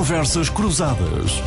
[0.00, 1.42] Conversas Cruzadas.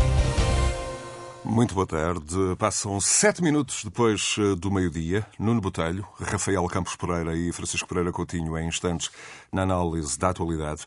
[1.43, 2.35] Muito boa tarde.
[2.59, 5.25] Passam sete minutos depois eh, do meio-dia.
[5.39, 9.09] Nuno Botelho, Rafael Campos Pereira e Francisco Pereira Coutinho em instantes
[9.51, 10.85] na análise da atualidade.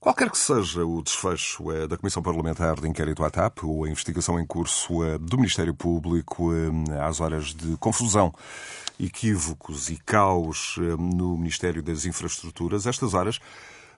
[0.00, 3.90] Qualquer que seja o desfecho eh, da Comissão Parlamentar de Inquérito à TAP ou a
[3.90, 6.50] investigação em curso eh, do Ministério Público
[7.06, 8.32] às horas de confusão,
[8.98, 13.38] equívocos e caos no Ministério das Infraestruturas, estas horas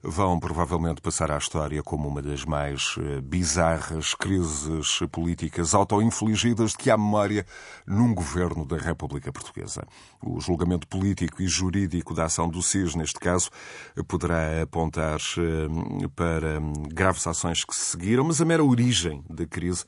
[0.05, 6.79] vão provavelmente passar à história como uma das mais eh, bizarras crises políticas autoinfligidas de
[6.79, 7.47] que há memória
[7.87, 9.87] num governo da República Portuguesa.
[10.23, 13.51] O julgamento político e jurídico da ação do SIS, neste caso,
[14.07, 19.47] poderá apontar eh, para hum, graves ações que se seguiram, mas a mera origem da
[19.47, 19.85] crise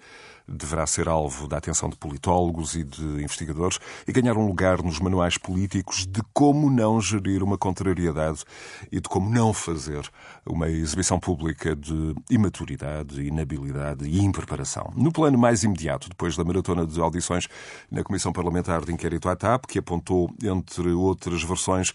[0.48, 5.00] deverá ser alvo da atenção de politólogos e de investigadores e ganhar um lugar nos
[5.00, 8.44] manuais políticos de como não gerir uma contrariedade
[8.90, 10.08] e de como não fazer
[10.44, 14.92] uma exibição pública de imaturidade, inabilidade e impreparação.
[14.94, 17.48] No plano mais imediato, depois da maratona de audições
[17.90, 21.92] na Comissão Parlamentar de Inquérito à TAP, que apontou, entre outras versões,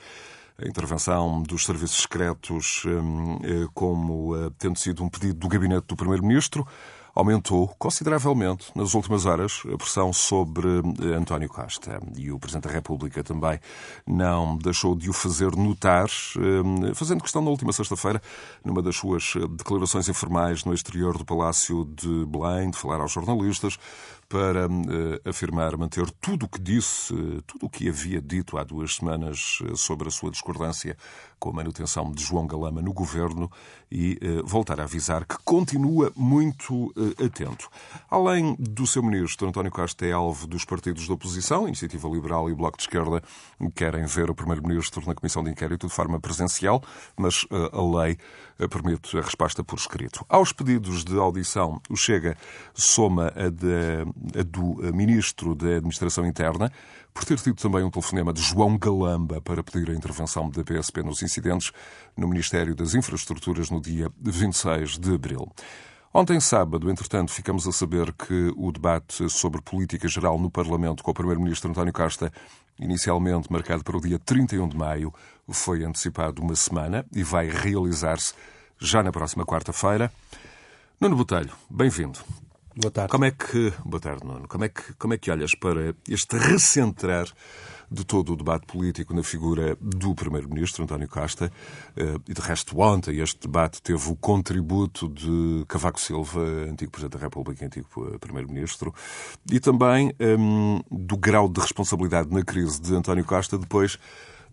[0.63, 5.87] a intervenção dos serviços secretos hum, eh, como eh, tendo sido um pedido do gabinete
[5.87, 6.67] do Primeiro-Ministro,
[7.13, 11.99] aumentou consideravelmente nas últimas horas a pressão sobre eh, António Costa.
[12.17, 13.59] E o Presidente da República também
[14.07, 18.21] não deixou de o fazer notar, eh, fazendo questão na última sexta-feira,
[18.63, 23.77] numa das suas declarações informais no exterior do Palácio de Belém, de falar aos jornalistas,
[24.31, 27.13] para uh, afirmar manter tudo o que disse,
[27.45, 30.95] tudo o que havia dito há duas semanas sobre a sua discordância
[31.37, 33.51] com a manutenção de João Galama no governo
[33.91, 37.69] e uh, voltar a avisar que continua muito atento.
[38.09, 42.55] Além do seu ministro, António Costa é alvo dos partidos da oposição, Iniciativa Liberal e
[42.55, 43.21] Bloco de Esquerda,
[43.75, 46.81] querem ver o primeiro-ministro na comissão de inquérito de forma presencial,
[47.17, 48.17] mas a lei
[48.67, 50.25] permite a resposta por escrito.
[50.29, 52.37] Aos pedidos de audição, o Chega
[52.73, 56.71] soma a, de, a do Ministro da Administração Interna,
[57.13, 61.03] por ter tido também um telefonema de João Galamba para pedir a intervenção da PSP
[61.03, 61.71] nos incidentes
[62.15, 65.51] no Ministério das Infraestruturas no dia 26 de abril.
[66.13, 71.11] Ontem, sábado, entretanto, ficamos a saber que o debate sobre política geral no Parlamento com
[71.11, 72.29] o Primeiro-Ministro António Costa,
[72.77, 75.13] inicialmente marcado para o dia 31 de maio,
[75.53, 78.33] foi antecipado uma semana e vai realizar-se
[78.79, 80.11] já na próxima quarta-feira.
[80.99, 82.19] Nuno Botelho, bem-vindo.
[82.75, 83.11] Boa tarde.
[83.11, 84.47] Como é que, boa tarde, Nuno.
[84.47, 87.27] Como é que, como é que olhas para este recentrar
[87.91, 91.51] de todo o debate político na figura do Primeiro-Ministro, António Costa?
[91.97, 97.17] Eh, e, de resto, ontem este debate teve o contributo de Cavaco Silva, antigo Presidente
[97.17, 98.95] da República, antigo Primeiro-Ministro,
[99.51, 103.99] e também um, do grau de responsabilidade na crise de António Costa depois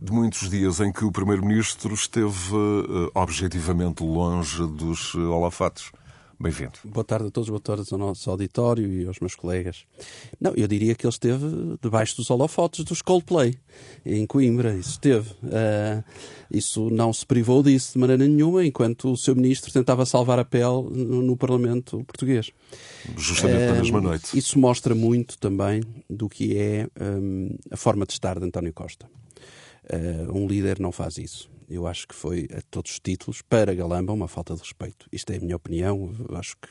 [0.01, 5.91] de muitos dias em que o Primeiro-Ministro esteve uh, objetivamente longe dos uh, holofotes.
[6.41, 6.75] Bem-vindo.
[6.85, 9.85] Boa tarde a todos, boa tarde ao nosso auditório e aos meus colegas.
[10.41, 11.45] Não, eu diria que ele esteve
[11.83, 13.59] debaixo dos holofotes dos Coldplay,
[14.07, 15.31] em Coimbra, isso esteve.
[15.43, 16.05] Uh,
[16.49, 20.45] isso não se privou disso de maneira nenhuma, enquanto o seu ministro tentava salvar a
[20.45, 22.53] pele no, no Parlamento português.
[23.17, 24.39] Justamente uh, na mesma noite.
[24.39, 29.11] Isso mostra muito também do que é um, a forma de estar de António Costa.
[29.93, 31.51] Uh, um líder não faz isso.
[31.69, 35.07] Eu acho que foi a todos os títulos, para Galamba, uma falta de respeito.
[35.13, 36.15] Isto é a minha opinião.
[36.35, 36.69] Acho que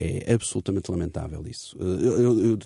[0.00, 1.76] é absolutamente lamentável isso.
[1.80, 2.58] Eh, eu, eu, eu,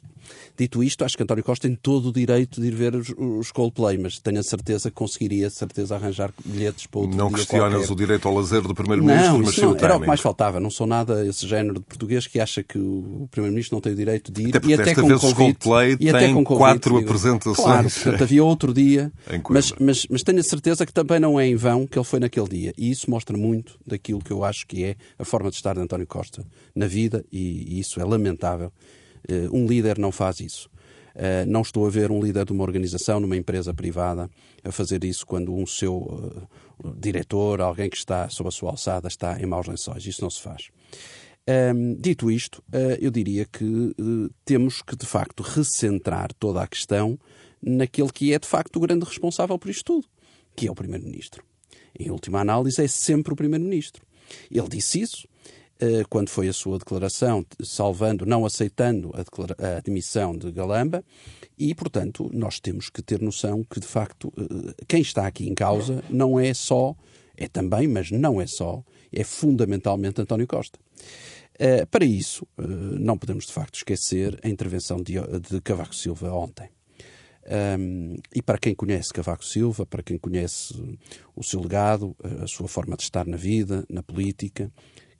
[0.56, 3.50] dito isto, acho que António Costa tem todo o direito de ir ver os, os
[3.50, 7.93] Coldplay, mas tenho a certeza que conseguiria certeza arranjar bilhetes para outro Não questionas qualquer.
[7.93, 10.60] o direito ao lazer do Primeiro-Ministro, mas sim o Era o que mais faltava.
[10.60, 13.97] Não sou nada esse género de português que acha que o Primeiro-Ministro não tem o
[13.97, 14.56] direito de ir.
[14.56, 17.09] Até e até com vez convite, Coldplay e até com convite, quatro digo.
[17.09, 17.56] apresentações.
[17.56, 19.10] Claro, portanto, havia outro dia.
[19.49, 22.20] mas, mas, mas tenho a certeza que também não é em vão que ele foi
[22.20, 22.75] naquele dia.
[22.76, 25.81] E isso mostra muito daquilo que eu acho que é a forma de estar de
[25.81, 26.44] António Costa
[26.75, 28.72] na vida e, e isso é lamentável.
[29.28, 30.69] Uh, um líder não faz isso.
[31.14, 34.30] Uh, não estou a ver um líder de uma organização, numa empresa privada,
[34.64, 36.48] a fazer isso quando um seu uh,
[36.96, 40.06] diretor, alguém que está sob a sua alçada, está em maus lençóis.
[40.06, 40.70] Isso não se faz.
[41.74, 43.94] Um, dito isto, uh, eu diria que
[44.44, 47.18] temos que, de facto, recentrar toda a questão
[47.60, 50.06] naquele que é, de facto, o grande responsável por isto tudo,
[50.56, 51.44] que é o Primeiro-Ministro.
[51.98, 54.04] Em última análise, é sempre o Primeiro-Ministro.
[54.50, 55.28] Ele disse isso,
[56.08, 61.04] quando foi a sua declaração, salvando, não aceitando a, a admissão de Galamba,
[61.58, 65.54] e, portanto, nós temos que ter noção que, de facto, eh, quem está aqui em
[65.54, 66.96] causa não é só,
[67.36, 68.82] é também, mas não é só,
[69.12, 70.78] é fundamentalmente António Costa.
[71.54, 76.68] Uh, para isso, não podemos de facto esquecer a intervenção de Cavaco Silva ontem.
[77.78, 80.75] Um, e para quem conhece Cavaco Silva, para quem conhece
[81.36, 84.72] o seu legado, a sua forma de estar na vida, na política,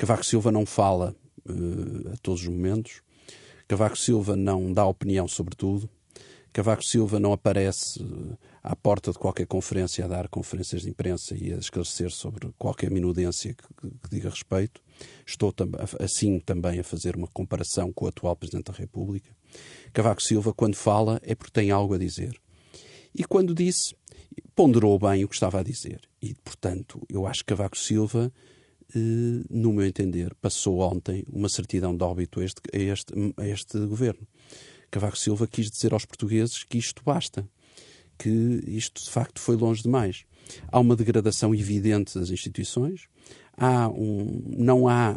[0.02, 1.14] Cavaco Silva não fala
[1.49, 3.02] uh, a todos os momentos.
[3.69, 5.88] Cavaco Silva não dá opinião sobre tudo.
[6.52, 8.04] Cavaco Silva não aparece
[8.64, 12.90] à porta de qualquer conferência a dar conferências de imprensa e a esclarecer sobre qualquer
[12.90, 14.82] minudência que, que diga respeito.
[15.25, 15.54] Estou
[16.00, 19.31] assim também a fazer uma comparação com o atual Presidente da República.
[19.93, 22.37] Cavaco Silva, quando fala, é porque tem algo a dizer.
[23.14, 23.94] E quando disse,
[24.56, 26.00] ponderou bem o que estava a dizer.
[26.20, 28.52] E, portanto, eu acho que Cavaco Silva, eh,
[28.94, 33.79] no meu entender, passou ontem uma certidão de óbito a este, a este, a este
[33.87, 34.27] governo.
[34.91, 37.49] Cavaco Silva quis dizer aos portugueses que isto basta,
[38.19, 38.29] que
[38.67, 40.25] isto de facto foi longe demais.
[40.71, 43.09] Há uma degradação evidente das instituições,
[43.56, 45.17] há um, não há,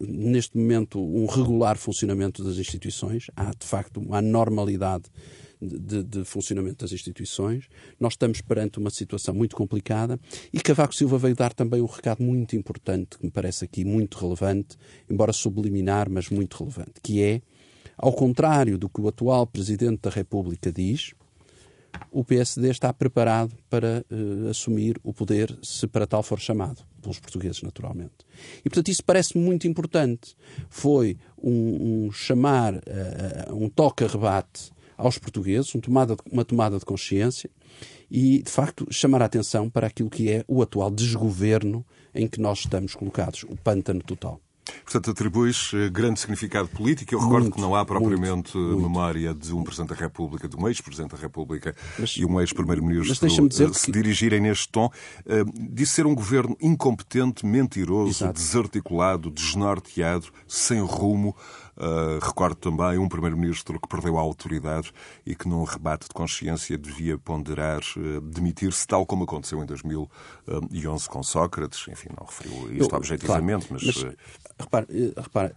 [0.00, 5.04] neste momento, um regular funcionamento das instituições, há de facto uma normalidade
[5.60, 7.68] de, de, funcionamento das instituições.
[7.98, 10.18] Nós estamos perante uma situação muito complicada
[10.52, 14.18] e Cavaco Silva veio dar também um recado muito importante, que me parece aqui muito
[14.18, 14.76] relevante,
[15.08, 17.42] embora subliminar, mas muito relevante, que é
[17.96, 21.14] ao contrário do que o atual Presidente da República diz,
[22.10, 27.18] o PSD está preparado para uh, assumir o poder, se para tal for chamado, pelos
[27.18, 28.14] portugueses, naturalmente.
[28.60, 30.36] E, portanto, isso parece muito importante.
[30.68, 37.48] Foi um, um chamar, uh, um toque-rebate aos portugueses, um tomada, uma tomada de consciência
[38.10, 42.40] e, de facto, chamar a atenção para aquilo que é o atual desgoverno em que
[42.40, 44.40] nós estamos colocados, o pântano total.
[44.84, 47.14] Portanto, atribuis eh, grande significado político.
[47.14, 50.56] Eu recordo muito, que não há propriamente muito, memória de um Presidente da República, de
[50.56, 53.92] um ex-Presidente da República mas, e um ex-Primeiro-Ministro eh, se que...
[53.92, 54.90] dirigirem neste tom.
[55.70, 58.34] Disse ser um governo incompetente, mentiroso, Exato.
[58.34, 61.34] desarticulado, desnorteado, sem rumo.
[61.78, 64.90] Uh, recordo também um primeiro-ministro que perdeu a autoridade
[65.24, 71.08] e que, num rebate de consciência, devia ponderar uh, demitir-se, tal como aconteceu em 2011
[71.08, 71.86] com Sócrates.
[71.86, 74.02] Enfim, não referiu isto Eu, objetivamente, claro, mas.
[74.02, 74.16] mas
[74.58, 75.52] repare, eh, repare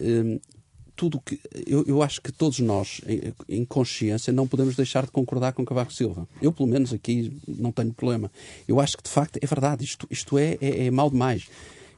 [0.95, 1.39] tudo que.
[1.65, 5.65] Eu, eu, acho que todos nós, em, em, consciência, não podemos deixar de concordar com
[5.65, 6.27] Cavaco Silva.
[6.39, 8.31] Eu, pelo menos, aqui não tenho problema.
[8.67, 9.83] Eu acho que, de facto, é verdade.
[9.83, 11.49] Isto, isto é, é, é mal demais.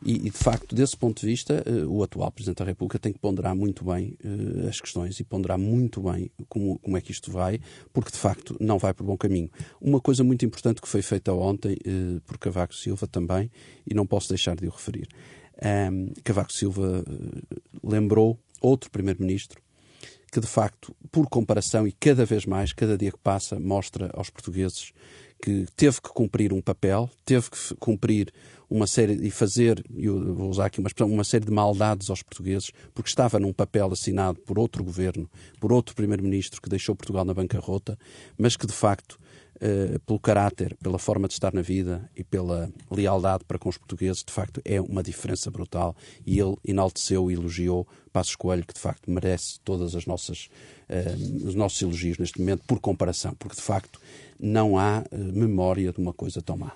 [0.05, 3.13] E, e, de facto, desse ponto de vista, uh, o atual Presidente da República tem
[3.13, 7.11] que ponderar muito bem uh, as questões e ponderar muito bem como, como é que
[7.11, 7.59] isto vai,
[7.94, 9.50] porque de facto não vai por bom caminho.
[9.79, 13.50] Uma coisa muito importante que foi feita ontem uh, por Cavaco Silva também,
[13.88, 15.07] e não posso deixar de o referir.
[15.63, 17.05] Um, Cavaco Silva
[17.81, 19.61] lembrou outro Primeiro-Ministro
[20.33, 24.31] que, de facto, por comparação e cada vez mais, cada dia que passa, mostra aos
[24.31, 24.91] portugueses
[25.43, 28.31] que teve que cumprir um papel, teve que cumprir
[28.69, 32.23] uma série e fazer, eu vou usar aqui uma expressão, uma série de maldades aos
[32.23, 35.29] portugueses, porque estava num papel assinado por outro governo,
[35.59, 37.99] por outro primeiro-ministro que deixou Portugal na bancarrota,
[38.37, 39.19] mas que de facto
[39.63, 43.77] Uh, pelo caráter, pela forma de estar na vida e pela lealdade para com os
[43.77, 45.95] portugueses, de facto é uma diferença brutal.
[46.25, 50.50] E ele enalteceu e elogiou Passos Coelho, que de facto merece todas as nossas
[50.89, 54.01] uh, os nossos elogios neste momento, por comparação, porque de facto
[54.38, 56.74] não há uh, memória de uma coisa tão má.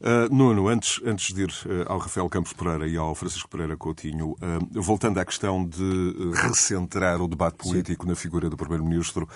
[0.00, 3.76] Uh, Nuno, antes, antes de ir uh, ao Rafael Campos Pereira e ao Francisco Pereira
[3.76, 8.10] Coutinho, uh, voltando à questão de recentrar o debate político Sim.
[8.10, 9.28] na figura do Primeiro-Ministro,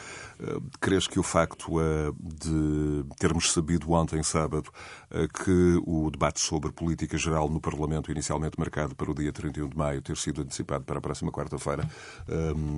[0.81, 1.81] crees que o facto
[2.19, 4.70] de termos sabido ontem, sábado,
[5.44, 9.77] que o debate sobre política geral no Parlamento, inicialmente marcado para o dia 31 de
[9.77, 11.89] maio, ter sido antecipado para a próxima quarta-feira,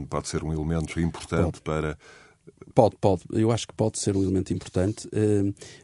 [0.09, 1.62] pode ser um elemento importante pode.
[1.62, 1.99] para
[2.75, 3.23] Pode, pode.
[3.30, 5.09] Eu acho que pode ser um elemento importante,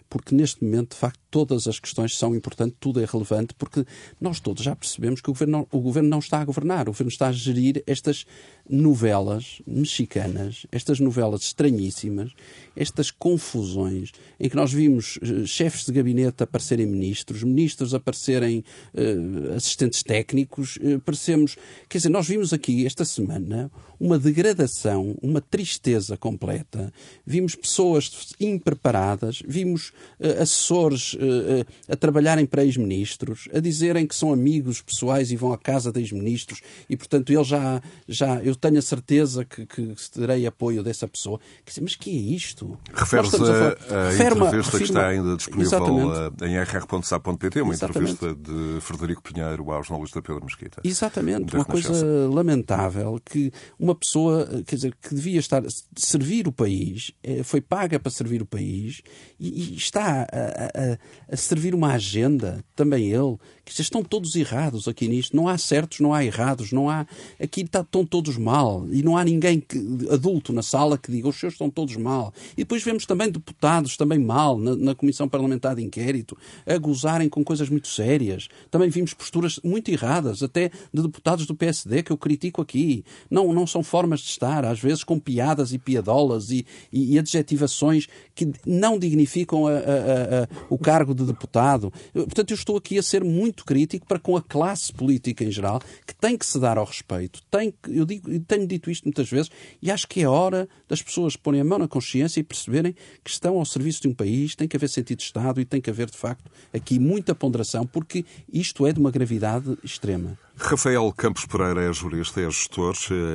[0.09, 3.85] porque neste momento, de facto, todas as questões são importantes, tudo é relevante, porque
[4.21, 6.93] nós todos já percebemos que o governo, não, o governo não está a governar, o
[6.93, 8.25] governo está a gerir estas
[8.69, 12.33] novelas mexicanas, estas novelas estranhíssimas,
[12.77, 19.55] estas confusões em que nós vimos uh, chefes de gabinete aparecerem ministros, ministros aparecerem uh,
[19.55, 21.57] assistentes técnicos, uh, parecemos.
[21.89, 26.93] Quer dizer, nós vimos aqui esta semana uma degradação, uma tristeza completa,
[27.27, 29.93] vimos pessoas impreparadas, vimos
[30.41, 35.59] assessores uh, a trabalharem para ex-ministros, a dizerem que são amigos pessoais e vão à
[35.59, 40.47] casa de ex-ministros e, portanto, ele já, já, eu tenho a certeza que, que terei
[40.47, 41.41] apoio dessa pessoa.
[41.65, 42.79] Dizer, mas que é isto?
[42.93, 46.45] Refere-se a, a, a entrevista que está ainda disponível Exatamente.
[46.45, 48.13] em rr.sa.pt, uma Exatamente.
[48.13, 50.81] entrevista de Frederico Pinheiro ao jornalista Pedro Mesquita.
[50.85, 56.53] Exatamente, uma coisa lamentável, que uma pessoa, quer dizer, que devia estar a servir o
[56.53, 57.13] país,
[57.45, 59.03] foi paga para servir o país
[59.39, 63.37] e, e está a, a, a, servir uma agenda, também ele,
[63.75, 65.37] que estão todos errados aqui nisto.
[65.37, 67.07] Não há certos, não há errados, não há.
[67.41, 69.79] Aqui está, estão todos mal e não há ninguém que,
[70.11, 72.33] adulto na sala que diga os seus estão todos mal.
[72.53, 77.29] E depois vemos também deputados também mal na, na Comissão Parlamentar de Inquérito a gozarem
[77.29, 78.49] com coisas muito sérias.
[78.71, 83.05] Também vimos posturas muito erradas, até de deputados do PSD, que eu critico aqui.
[83.31, 87.19] Não, não são formas de estar, às vezes com piadas e piadolas e, e, e
[87.19, 91.93] adjetivações que não dignificam a, a, a, o cargo de deputado.
[92.13, 95.81] Portanto, eu estou aqui a ser muito crítico para com a classe política em geral,
[96.07, 97.41] que tem que se dar ao respeito.
[97.51, 99.51] Tem, eu, digo, eu tenho dito isto muitas vezes
[99.81, 103.31] e acho que é hora das pessoas porem a mão na consciência e perceberem que
[103.31, 105.91] estão ao serviço de um país, tem que haver sentido de Estado e tem que
[105.91, 110.39] haver, de facto, aqui muita ponderação, porque isto é de uma gravidade extrema.
[110.61, 112.95] Rafael Campos Pereira é jurista, é gestor,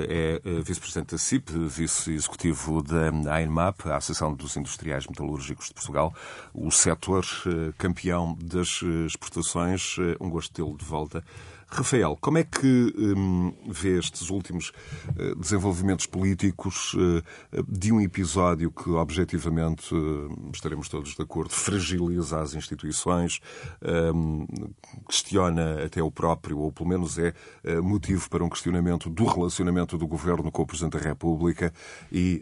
[0.10, 6.14] é vice-presidente da CIP, vice-executivo da AINMAP, a Associação dos Industriais Metalúrgicos de Portugal,
[6.54, 9.96] o setor eh, campeão das exportações.
[10.00, 11.24] Eh, um gosto tê-lo de volta.
[11.74, 14.72] Rafael, como é que hum, vê estes últimos
[15.10, 17.24] uh, desenvolvimentos políticos uh,
[17.68, 23.40] de um episódio que, objetivamente, uh, estaremos todos de acordo, fragiliza as instituições,
[24.14, 24.46] hum,
[25.10, 27.34] questiona até o próprio, ou pelo menos é
[27.82, 31.74] motivo para um questionamento do relacionamento do governo com o Presidente da República
[32.12, 32.42] e,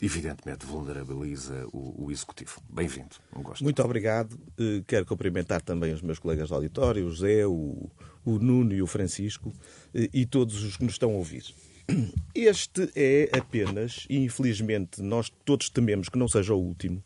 [0.00, 2.60] evidentemente, vulnerabiliza o, o Executivo.
[2.68, 3.16] Bem-vindo.
[3.36, 3.62] Um gosto.
[3.62, 4.38] Muito obrigado.
[4.86, 7.90] Quero cumprimentar também os meus colegas de auditório, o Zé, o
[8.24, 9.52] o Nuno e o Francisco
[9.94, 11.44] eh, e todos os que nos estão a ouvir.
[12.34, 17.02] Este é apenas, e infelizmente nós todos tememos que não seja o último,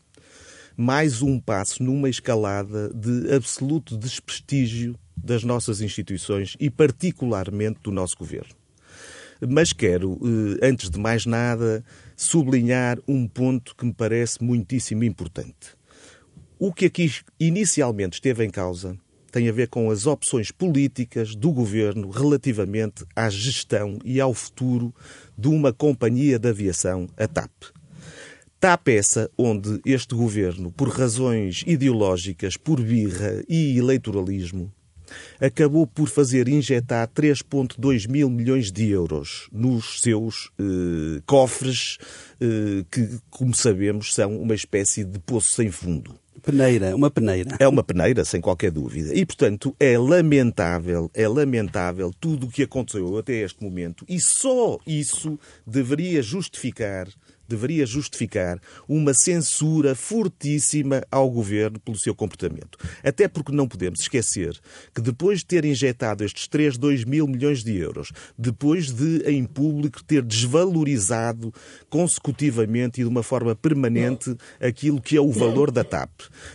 [0.75, 8.17] mais um passo numa escalada de absoluto desprestígio das nossas instituições e, particularmente, do nosso
[8.17, 8.55] governo.
[9.47, 10.17] Mas quero,
[10.61, 11.83] eh, antes de mais nada,
[12.15, 15.77] sublinhar um ponto que me parece muitíssimo importante.
[16.57, 18.97] O que aqui inicialmente esteve em causa
[19.31, 24.93] tem a ver com as opções políticas do governo relativamente à gestão e ao futuro
[25.37, 27.51] de uma companhia de aviação, a TAP.
[28.59, 34.71] TAP essa onde este governo, por razões ideológicas, por birra e eleitoralismo,
[35.39, 41.97] acabou por fazer injetar 3,2 mil milhões de euros nos seus eh, cofres,
[42.39, 46.15] eh, que, como sabemos, são uma espécie de poço sem fundo.
[46.39, 47.55] Peneira, uma peneira.
[47.59, 49.13] É uma peneira, sem qualquer dúvida.
[49.13, 54.79] E, portanto, é lamentável, é lamentável tudo o que aconteceu até este momento e só
[54.85, 57.07] isso deveria justificar
[57.49, 62.77] deveria justificar uma censura fortíssima ao governo pelo seu comportamento.
[63.03, 64.57] Até porque não podemos esquecer
[64.93, 69.43] que depois de ter injetado estes 3, 2 mil milhões de euros, depois de, em
[69.45, 71.53] público, ter desvalorizado
[71.89, 76.11] consecutivamente e de uma forma permanente aquilo que é o valor da TAP,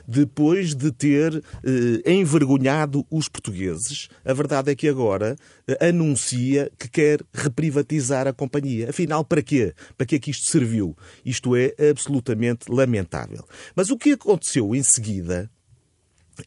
[0.06, 5.36] depois de ter eh, envergonhado os portugueses, a verdade é que agora
[5.66, 8.90] eh, anuncia que quer reprivatizar a companhia.
[8.90, 9.74] Afinal, para quê?
[9.96, 10.83] Para que é que isto serviu?
[11.24, 13.44] Isto é absolutamente lamentável.
[13.76, 15.50] Mas o que aconteceu em seguida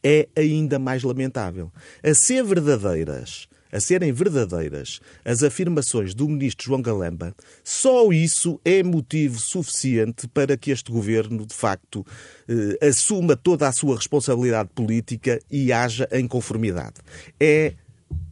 [0.02, 1.72] é ainda mais lamentável.
[2.02, 8.82] A ser verdadeiras, a serem verdadeiras as afirmações do ministro João Galamba, só isso é
[8.82, 12.04] motivo suficiente para que este governo, de facto,
[12.48, 16.96] eh, assuma toda a sua responsabilidade política e haja em conformidade.
[17.40, 17.74] É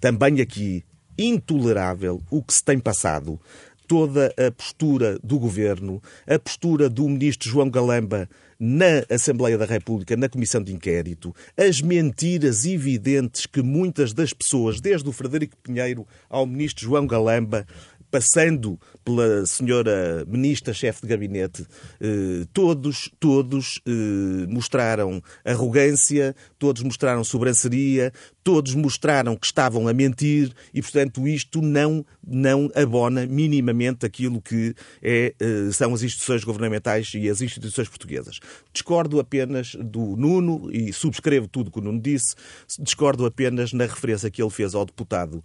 [0.00, 0.84] também aqui
[1.18, 3.40] intolerável o que se tem passado
[3.86, 8.28] toda a postura do governo, a postura do ministro João Galamba
[8.58, 14.80] na Assembleia da República, na Comissão de Inquérito, as mentiras evidentes que muitas das pessoas,
[14.80, 17.66] desde o Frederico Pinheiro ao ministro João Galamba,
[18.10, 21.66] passando pela senhora ministra chefe de gabinete,
[22.00, 30.52] eh, todos, todos eh, mostraram arrogância, todos mostraram sobranceria, todos mostraram que estavam a mentir
[30.72, 37.12] e, portanto, isto não, não abona minimamente aquilo que é, eh, são as instituições governamentais
[37.14, 38.40] e as instituições portuguesas.
[38.72, 42.34] Discordo apenas do Nuno e subscrevo tudo que o Nuno disse,
[42.78, 45.42] discordo apenas na referência que ele fez ao deputado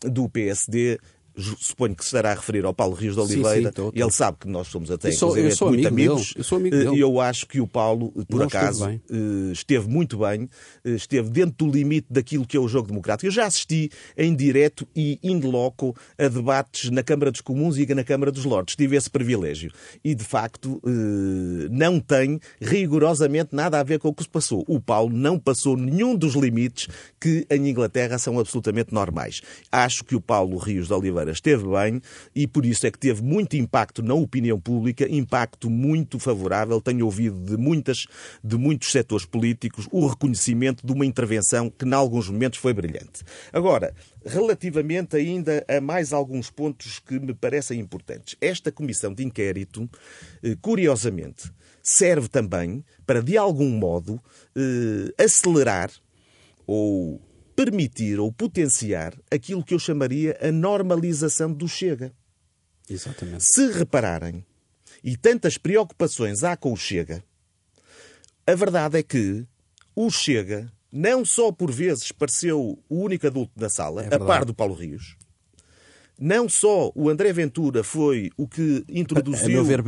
[0.00, 0.98] do PSD
[1.36, 4.10] suponho que se estará a referir ao Paulo Rios de Oliveira, sim, sim, e ele
[4.10, 6.28] sabe que nós somos até, sou, muito amigo amigos.
[6.28, 6.34] Dele.
[6.36, 6.96] Eu sou amigo dele.
[6.96, 10.48] E eu acho que o Paulo, por Não acaso, esteve, eh, esteve, muito bem,
[10.84, 13.26] eh, esteve dentro do limite daquilo que é o jogo democrático.
[13.26, 17.94] Eu já assisti em direto e in loco a debates na Câmara dos Comuns e
[17.94, 18.76] na Câmara dos Lordes.
[18.76, 19.72] Tive esse privilégio.
[20.04, 24.64] E, de facto, eh, não tem rigorosamente nada a ver com o que se passou.
[24.68, 26.88] O Paulo não passou nenhum dos limites
[27.20, 29.40] que em Inglaterra são absolutamente normais.
[29.70, 32.00] Acho que o Paulo Rios de Oliveira Ferreira esteve bem
[32.34, 36.80] e por isso é que teve muito impacto na opinião pública, impacto muito favorável.
[36.80, 38.06] Tenho ouvido de, muitas,
[38.42, 43.24] de muitos setores políticos o reconhecimento de uma intervenção que, em alguns momentos, foi brilhante.
[43.52, 48.36] Agora, relativamente ainda a mais alguns pontos que me parecem importantes.
[48.40, 49.88] Esta comissão de inquérito,
[50.42, 51.50] eh, curiosamente,
[51.82, 54.20] serve também para, de algum modo,
[54.56, 55.90] eh, acelerar
[56.66, 57.20] ou
[57.54, 62.12] permitir ou potenciar aquilo que eu chamaria a normalização do Chega.
[62.88, 63.44] Exatamente.
[63.44, 64.44] Se repararem,
[65.02, 67.22] e tantas preocupações há com o Chega,
[68.46, 69.46] a verdade é que
[69.94, 74.44] o Chega não só por vezes pareceu o único adulto na sala, é a par
[74.44, 75.16] do Paulo Rios,
[76.18, 79.82] não só o André Ventura foi o que introduziu a, a ver,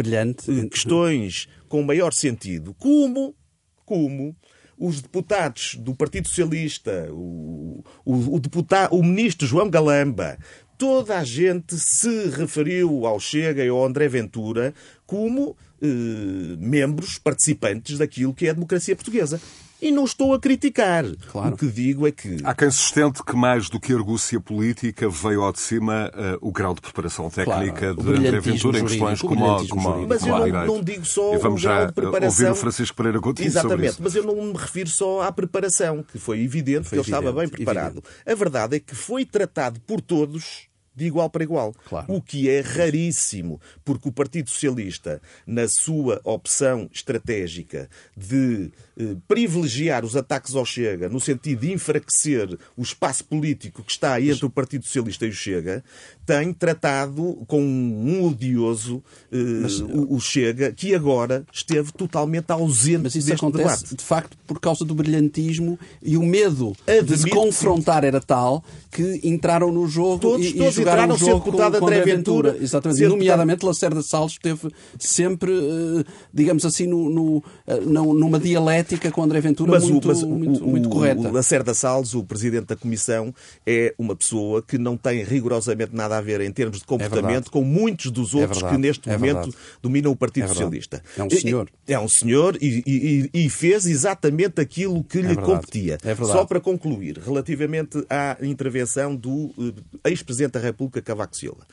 [0.69, 3.37] questões com maior sentido, como,
[3.85, 4.37] como
[4.79, 10.39] os deputados do Partido Socialista, o, o, o, deputado, o ministro João Galamba,
[10.77, 14.75] toda a gente se referiu ao Chega e ao André Ventura
[15.07, 19.41] como eh, membros participantes daquilo que é a democracia portuguesa.
[19.81, 21.05] E não estou a criticar.
[21.31, 21.55] Claro.
[21.55, 22.39] O que digo é que.
[22.45, 26.51] Há quem sustente que, mais do que argúcia política, veio ao de cima uh, o
[26.51, 28.19] grau de preparação técnica claro.
[28.19, 29.69] de André Ventura em questões como a.
[29.69, 32.47] Como mas eu não, não, digo só e vamos o grau já de preparação.
[32.47, 36.19] ouvir o Francisco Pereira Coutinho Exatamente, mas eu não me refiro só à preparação, que
[36.19, 37.99] foi evidente foi que ele estava bem preparado.
[37.99, 38.31] Evidente.
[38.31, 41.75] A verdade é que foi tratado por todos de igual para igual.
[41.89, 42.07] Claro.
[42.09, 50.05] O que é raríssimo, porque o Partido Socialista, na sua opção estratégica de eh, privilegiar
[50.07, 54.51] os ataques ao Chega, no sentido de enfraquecer o espaço político que está entre o
[54.51, 55.85] Partido Socialista e o Chega,
[56.25, 63.03] tem tratado com um odioso eh, mas, o, o, Chega, que agora esteve totalmente ausente
[63.03, 63.97] Mas isso acontece, debate.
[63.97, 68.65] de facto, por causa do brilhantismo e o medo Admito de se confrontar era tal
[68.91, 72.53] que entraram no jogo todos, e, todos e jogaram o jogo com, com André Ventura.
[72.53, 72.65] Ventura.
[72.65, 73.03] Exatamente.
[73.03, 79.23] E, nomeadamente, Lacerda Salles esteve sempre, eh, digamos assim, no, no, eh, numa dialética com
[79.23, 81.29] André Ventura mas muito, o, mas muito, o, muito correta.
[81.29, 83.35] O Lacerda Salles, o presidente da Comissão,
[83.67, 87.49] é uma pessoa que não tem rigorosamente nada a ver em termos de é comportamento
[87.49, 89.57] é com muitos dos é outros é que neste é momento verdade.
[89.83, 91.03] dominam o Partido é Socialista.
[91.17, 91.69] É um senhor.
[91.87, 95.99] É, é um senhor e, e, e, fez exatamente aquilo que lhe competia.
[96.25, 101.67] Só para concluir, relativamente à intervenção do uh, ex-presidente da República, Cavaco Silva,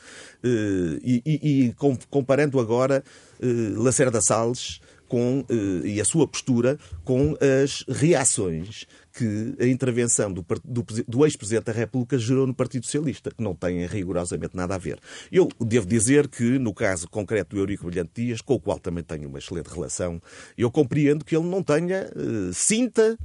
[0.43, 1.75] uh, e, e,
[2.09, 3.03] comparando agora
[3.39, 5.45] uh, Lacerda Salles com,
[5.83, 11.71] e a sua postura com as reações que a intervenção do, do, do ex-presidente da
[11.71, 14.99] República gerou no Partido Socialista, que não tem rigorosamente nada a ver.
[15.31, 19.03] Eu devo dizer que, no caso concreto do Eurico Brilhante Dias, com o qual também
[19.03, 20.19] tenho uma excelente relação,
[20.57, 23.17] eu compreendo que ele não tenha uh, cinta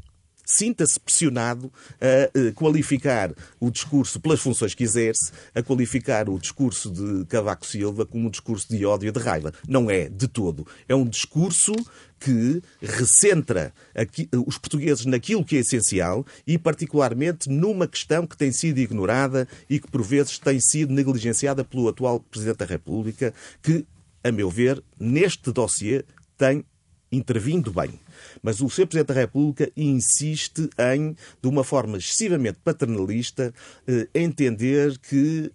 [0.49, 7.27] sinta-se pressionado a qualificar o discurso pelas funções que exerce, a qualificar o discurso de
[7.27, 9.53] Cavaco Silva como um discurso de ódio e de raiva.
[9.69, 10.67] Não é de todo.
[10.89, 11.75] É um discurso
[12.19, 18.51] que recentra aqui, os portugueses naquilo que é essencial e, particularmente, numa questão que tem
[18.51, 23.33] sido ignorada e que, por vezes, tem sido negligenciada pelo atual Presidente da República,
[23.63, 23.85] que,
[24.25, 26.05] a meu ver, neste dossiê
[26.37, 26.65] tem
[27.13, 27.91] intervindo bem.
[28.43, 28.87] Mas o Sr.
[28.87, 33.53] Presidente da República insiste em, de uma forma excessivamente paternalista,
[33.87, 35.51] eh, entender que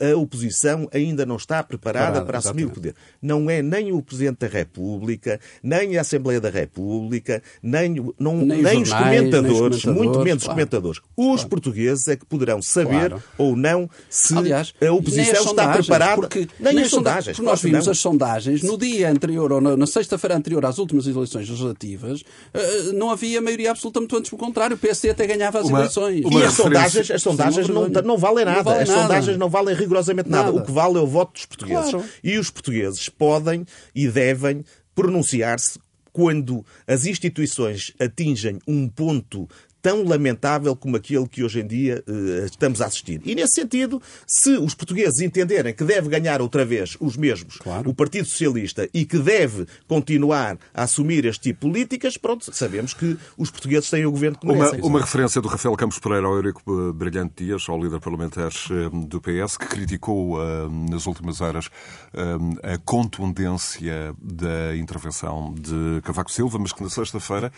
[0.00, 2.72] eh, a oposição ainda não está preparada Parada, para assumir exatamente.
[2.72, 2.94] o poder.
[3.20, 8.62] Não é nem o Presidente da República, nem a Assembleia da República, nem, não, nem,
[8.62, 10.38] nem, jornais, os comentadores, nem, os comentadores, muito menos claro.
[10.38, 11.00] os comentadores.
[11.16, 11.48] Os claro.
[11.48, 13.22] portugueses é que poderão saber claro.
[13.38, 16.16] ou não se Aliás, a oposição está preparada.
[16.16, 17.36] Porque, nem, nem as sondagens.
[17.36, 17.92] Porque nós vimos não.
[17.92, 22.22] as sondagens no dia anterior, ou na, na sexta-feira anterior às últimas eleições legislativas,
[22.52, 24.76] eh, não havia maioria absoluta, muito antes pelo contrário.
[24.76, 26.24] O PSD até ganhava as uma, eleições.
[26.24, 28.58] Uma e as sondagens, as sondagens não, não valem nada.
[28.58, 29.02] Não vale as nada.
[29.02, 30.52] sondagens não valem rigorosamente nada.
[30.52, 30.56] nada.
[30.58, 31.90] O que vale é o voto dos portugueses.
[31.90, 32.06] Claro.
[32.22, 35.78] E os portugueses podem e devem pronunciar-se
[36.12, 39.48] quando as instituições atingem um ponto
[39.82, 43.20] tão lamentável como aquele que hoje em dia uh, estamos a assistir.
[43.24, 47.90] E nesse sentido, se os portugueses entenderem que deve ganhar outra vez os mesmos, claro.
[47.90, 52.94] o Partido Socialista, e que deve continuar a assumir este tipo de políticas, pronto, sabemos
[52.94, 54.78] que os portugueses têm o governo que merecem.
[54.78, 59.06] Uma, uma referência do Rafael Campos Pereira ao Eurico Brilhante Dias, ao líder parlamentar eh,
[59.06, 66.30] do PS, que criticou uh, nas últimas horas uh, a contundência da intervenção de Cavaco
[66.30, 67.52] Silva, mas que na sexta-feira,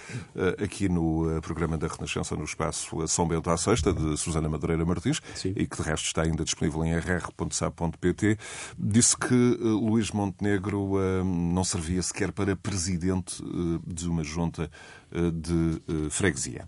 [0.62, 4.85] aqui no programa da Renascença, Renascença no espaço São Bento à Sexta, de Susana Madureira
[4.85, 5.53] Martins, Sim.
[5.57, 8.38] e que de resto está ainda disponível em rr.sa.pt,
[8.79, 14.70] disse que uh, Luís Montenegro uh, não servia sequer para presidente uh, de uma junta
[15.12, 16.64] de freguesia.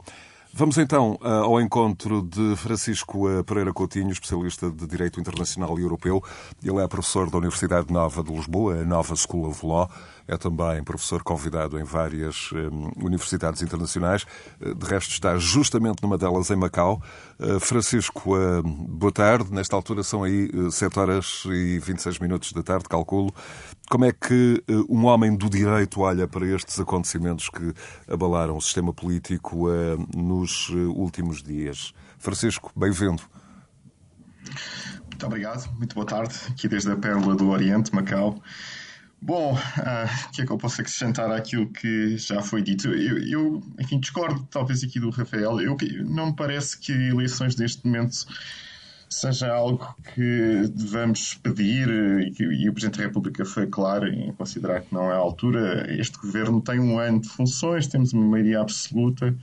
[0.59, 5.83] Vamos então eh, ao encontro de Francisco eh, Pereira Coutinho, especialista de Direito Internacional e
[5.83, 6.25] Europeu.
[6.65, 9.91] Ele é professor da Universidade Nova de Lisboa, a Nova School of Law.
[10.29, 14.27] É também professor convidado em várias um, universidades internacionais.
[14.61, 17.01] De resto, está justamente numa delas em Macau.
[17.39, 19.53] Uh, Francisco, uh, boa tarde.
[19.53, 23.33] Nesta altura são aí uh, 7 horas e 26 minutos da tarde, calculo.
[23.89, 27.73] Como é que um homem do direito olha para estes acontecimentos que
[28.09, 29.69] abalaram o sistema político
[30.13, 31.95] nos últimos dias?
[32.19, 33.23] Francisco, bem-vindo.
[35.09, 38.43] Muito obrigado, muito boa tarde, aqui desde a Pérola do Oriente, Macau.
[39.27, 39.57] Bom, uh,
[40.31, 42.87] o que é que eu posso acrescentar àquilo que já foi dito?
[42.87, 45.61] Eu, eu enfim, discordo talvez aqui do Rafael.
[45.61, 48.25] Eu, não me parece que eleições neste momento
[49.11, 51.89] seja algo que devamos pedir
[52.21, 55.19] e, que, e o Presidente da República foi claro em considerar que não é a
[55.19, 55.93] altura.
[55.99, 59.37] Este governo tem um ano de funções, temos uma maioria absoluta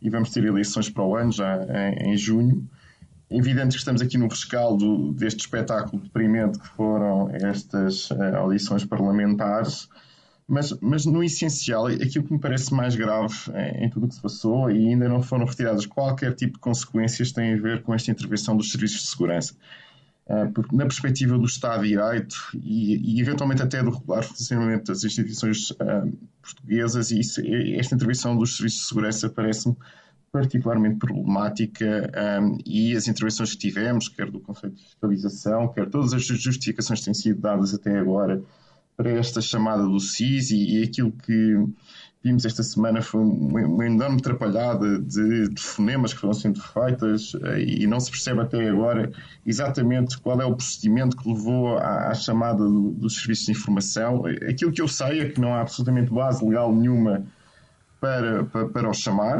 [0.00, 1.58] e vamos ter eleições para o ano, já
[1.90, 2.68] em, em junho
[3.38, 9.88] evidente que estamos aqui no rescaldo deste espetáculo deprimente que foram estas uh, audições parlamentares,
[10.46, 14.14] mas, mas no essencial, aquilo que me parece mais grave em, em tudo o que
[14.14, 17.94] se passou e ainda não foram retiradas qualquer tipo de consequências tem a ver com
[17.94, 19.54] esta intervenção dos serviços de segurança.
[20.26, 24.90] Uh, porque na perspectiva do Estado de Direito e, e, eventualmente até do regular funcionamento
[24.90, 27.42] das instituições uh, portuguesas, isso,
[27.78, 29.76] esta intervenção dos serviços de segurança parece-me
[30.34, 32.10] particularmente problemática
[32.42, 36.98] um, e as intervenções que tivemos, quer do Conselho de Fiscalização, quer todas as justificações
[36.98, 38.42] que têm sido dadas até agora
[38.96, 41.64] para esta chamada do SIS e, e aquilo que
[42.20, 47.56] vimos esta semana foi uma, enorme atrapalhada de, de, fonemas que foram sendo feitas uh,
[47.56, 49.12] e não se percebe até agora
[49.46, 54.24] exatamente qual é o procedimento que levou à, à chamada do, dos serviços de informação.
[54.50, 57.24] Aquilo que eu sei é que não há absolutamente base legal nenhuma
[58.04, 59.38] para, para, para o chamar.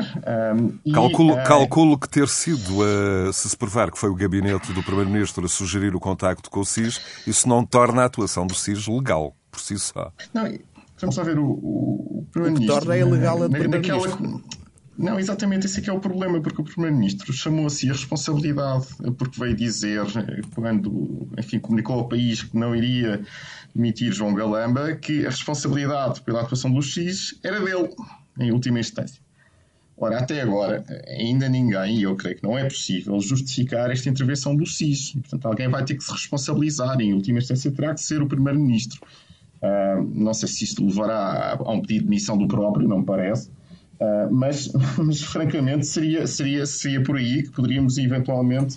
[0.56, 4.14] Um, calculo, e, uh, calculo que ter sido, uh, se se provar que foi o
[4.14, 8.46] gabinete do Primeiro-Ministro a sugerir o contacto com o SIS, isso não torna a atuação
[8.46, 10.10] do SIS legal, por si só.
[10.32, 10.50] Não,
[10.98, 12.80] vamos lá ver o, o Primeiro-Ministro.
[12.80, 14.08] torna ilegal a na, naquela,
[14.96, 17.92] não, exatamente esse é que é o problema, porque o Primeiro-Ministro chamou a si a
[17.92, 18.86] responsabilidade,
[19.18, 20.06] porque veio dizer,
[20.54, 23.20] quando enfim, comunicou ao país que não iria
[23.74, 27.90] demitir João Galamba, que a responsabilidade pela atuação do X era dele
[28.38, 29.22] em última instância.
[29.96, 34.56] Ora, até agora, ainda ninguém, e eu creio que não é possível, justificar esta intervenção
[34.56, 35.12] do SIS.
[35.12, 39.00] Portanto, alguém vai ter que se responsabilizar, em última instância terá que ser o Primeiro-Ministro.
[39.62, 43.06] Uh, não sei se isto levará a, um pedido de demissão do próprio, não me
[43.06, 43.48] parece,
[44.00, 48.76] uh, mas, mas francamente seria, seria, seria por aí que poderíamos eventualmente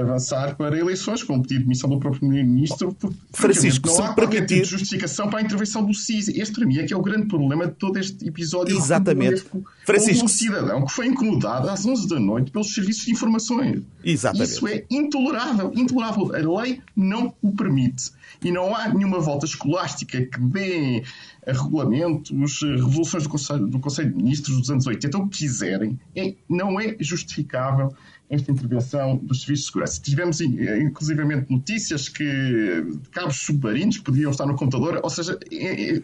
[0.00, 4.14] avançar para eleições com o pedido de demissão do próprio Primeiro-Ministro, porque Francisco, não há
[4.14, 6.28] qualquer tipo de justificação para a intervenção do CIS.
[6.28, 8.76] Este, para mim, é que é o grande problema de todo este episódio.
[8.76, 9.44] Exatamente.
[9.84, 10.24] Francisco.
[10.24, 13.82] um cidadão que foi incomodado às 11 da noite pelos serviços de informações.
[14.04, 14.50] Exatamente.
[14.50, 15.72] Isso é intolerável.
[15.74, 16.34] Intolerável.
[16.34, 18.10] A lei não o permite.
[18.42, 21.02] E não há nenhuma volta escolástica que dê
[21.46, 25.98] a regulamentos, revoluções do Conselho, do Conselho de Ministros dos anos 80, o que quiserem.
[26.14, 27.94] É, não é justificável
[28.30, 30.00] esta intervenção dos serviços de segurança.
[30.02, 35.38] Tivemos, eh, inclusivamente, notícias que cabos submarinos podiam estar no computador, ou seja,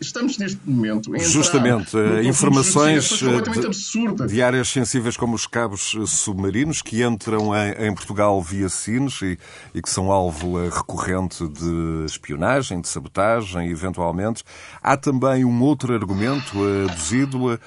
[0.01, 7.03] estamos neste momento Justamente, informações de, de áreas sensíveis como os cabos eh, submarinos que
[7.03, 9.39] entram em, em Portugal via SINES e,
[9.75, 14.43] e, que são alvo eh, recorrente de espionagem, de sabotagem, eventualmente.
[14.83, 16.59] Há também um outro argumento
[16.89, 17.59] aduzido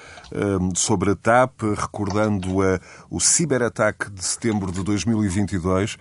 [0.74, 2.58] sobre a TAP, recordando
[3.10, 5.98] o ciberataque de setembro setembro de 2022,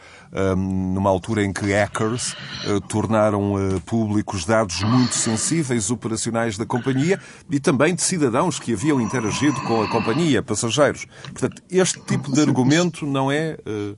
[0.56, 7.20] numa altura em que hackers eh, tornaram eh, públicos dados muito sensíveis operacionais da companhia
[7.50, 11.06] e também de cidadãos que haviam interagido com a companhia, passageiros.
[11.24, 13.58] Portanto, este tipo de argumento não é.
[13.66, 13.96] Eh,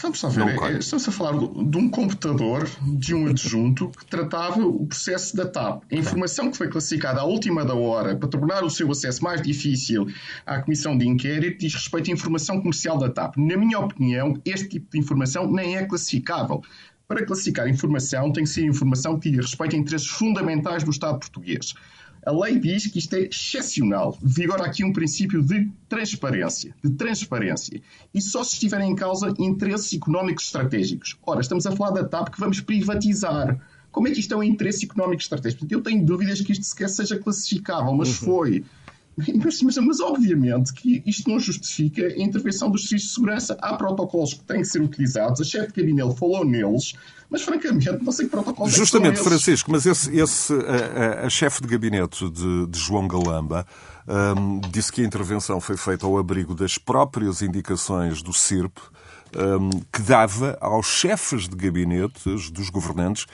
[0.00, 0.46] vamos só ver.
[0.46, 5.46] É, estamos a falar de um computador de um adjunto que tratava o processo da
[5.46, 5.82] TAP.
[5.90, 9.42] A informação que foi classificada à última da hora para tornar o seu acesso mais
[9.42, 10.06] difícil
[10.46, 13.36] à comissão de inquérito diz respeito à informação comercial da TAP.
[13.36, 16.62] Na minha opinião, este tipo de informação nem é classificável.
[17.06, 21.74] Para classificar informação, tem que ser informação que a interesses fundamentais do Estado português.
[22.26, 24.16] A lei diz que isto é excepcional.
[24.22, 27.82] Vigora aqui um princípio de transparência, de transparência.
[28.14, 31.18] E só se estiverem em causa interesses económicos estratégicos.
[31.26, 33.60] Ora, estamos a falar da TAP que vamos privatizar.
[33.92, 35.66] Como é que isto é um interesse económico estratégico?
[35.70, 38.26] Eu tenho dúvidas que isto sequer seja classificável, mas uhum.
[38.26, 38.64] foi
[39.16, 43.56] Mas, mas, mas, obviamente que isto não justifica a intervenção dos serviços de segurança.
[43.60, 46.94] Há protocolos que têm que ser utilizados, a chefe de gabinete falou neles,
[47.30, 51.30] mas francamente não sei que protocolos é Justamente, Francisco, mas esse, esse, a, a, a
[51.30, 53.66] chefe de gabinete de, de João Galamba
[54.06, 58.78] um, disse que a intervenção foi feita ao abrigo das próprias indicações do CIRP,
[59.36, 63.26] um, que dava aos chefes de gabinetes dos governantes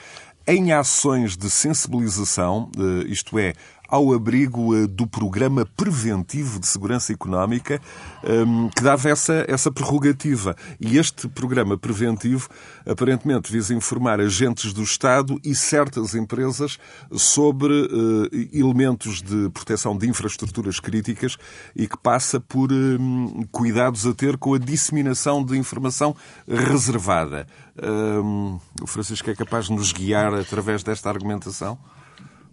[0.47, 3.53] em ações de sensibilização, eh, isto é,
[3.91, 7.81] ao abrigo eh, do Programa Preventivo de Segurança Económica,
[8.23, 10.55] ehm, que dava essa, essa prerrogativa.
[10.79, 12.47] E este programa preventivo,
[12.87, 16.79] aparentemente, visa informar agentes do Estado e certas empresas
[17.11, 21.35] sobre eh, elementos de proteção de infraestruturas críticas
[21.75, 26.15] e que passa por ehm, cuidados a ter com a disseminação de informação
[26.47, 27.45] reservada.
[27.77, 31.77] Ehm, o Francisco é capaz de nos guiar através desta argumentação?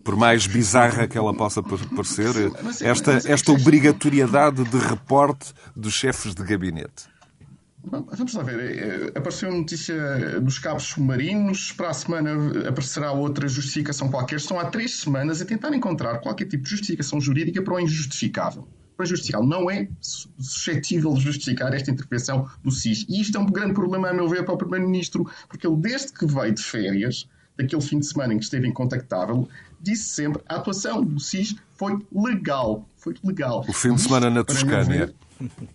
[0.08, 2.30] Por mais bizarra que ela possa parecer,
[2.80, 7.04] esta, esta obrigatoriedade de reporte dos chefes de gabinete?
[7.84, 8.58] Vamos lá ver.
[8.58, 11.72] É, apareceu notícia dos cabos submarinos.
[11.72, 12.30] Para a semana
[12.66, 14.36] aparecerá outra justificação qualquer.
[14.36, 18.66] Estão há três semanas a tentar encontrar qualquer tipo de justificação jurídica para o injustificável.
[18.96, 19.46] Para o injustificável.
[19.46, 23.04] Não é suscetível de justificar esta intervenção do SIS.
[23.10, 26.14] E isto é um grande problema, a meu ver, para o Primeiro-Ministro, porque ele, desde
[26.14, 29.48] que veio de férias, daquele fim de semana em que esteve incontactável,
[29.80, 32.86] disse sempre a atuação do SIS foi legal.
[32.96, 33.64] Foi legal.
[33.68, 35.14] O fim de semana na Toscânia.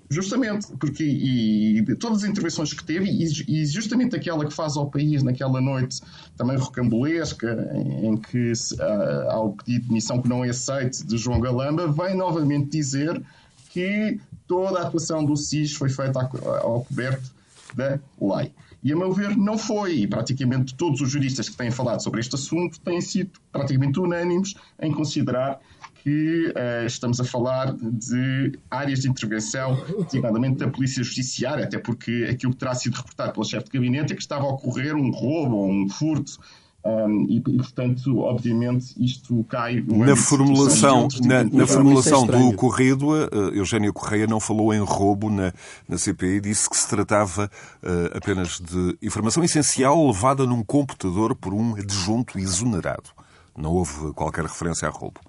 [0.09, 4.75] Justamente, porque e, e, todas as intervenções que teve, e, e, justamente aquela que faz
[4.75, 6.01] ao país naquela noite
[6.35, 11.07] também rocambolesca, em, em que uh, há o pedido de missão que não é aceito
[11.07, 13.21] de João Galamba, vem novamente dizer
[13.69, 17.31] que toda a atuação do SIS foi feita ao coberto
[17.73, 18.51] da lei.
[18.83, 19.99] E, a meu ver, não foi.
[19.99, 24.53] E praticamente todos os juristas que têm falado sobre este assunto têm sido praticamente unânimes
[24.81, 25.59] em considerar
[26.03, 32.27] que uh, estamos a falar de áreas de intervenção, designadamente da Polícia Judiciária, até porque
[32.29, 35.11] aquilo que terá sido reportado pelo chefe de gabinete é que estava a ocorrer um
[35.11, 36.37] roubo ou um furto
[36.85, 43.53] um, e, e, portanto, obviamente, isto cai na formulação, na, na formulação do ocorrido, uh,
[43.53, 45.53] Eugénio Correia não falou em roubo na,
[45.87, 47.49] na CPI, disse que se tratava
[47.81, 53.11] uh, apenas de informação essencial levada num computador por um adjunto exonerado.
[53.57, 55.21] Não houve qualquer referência a roubo.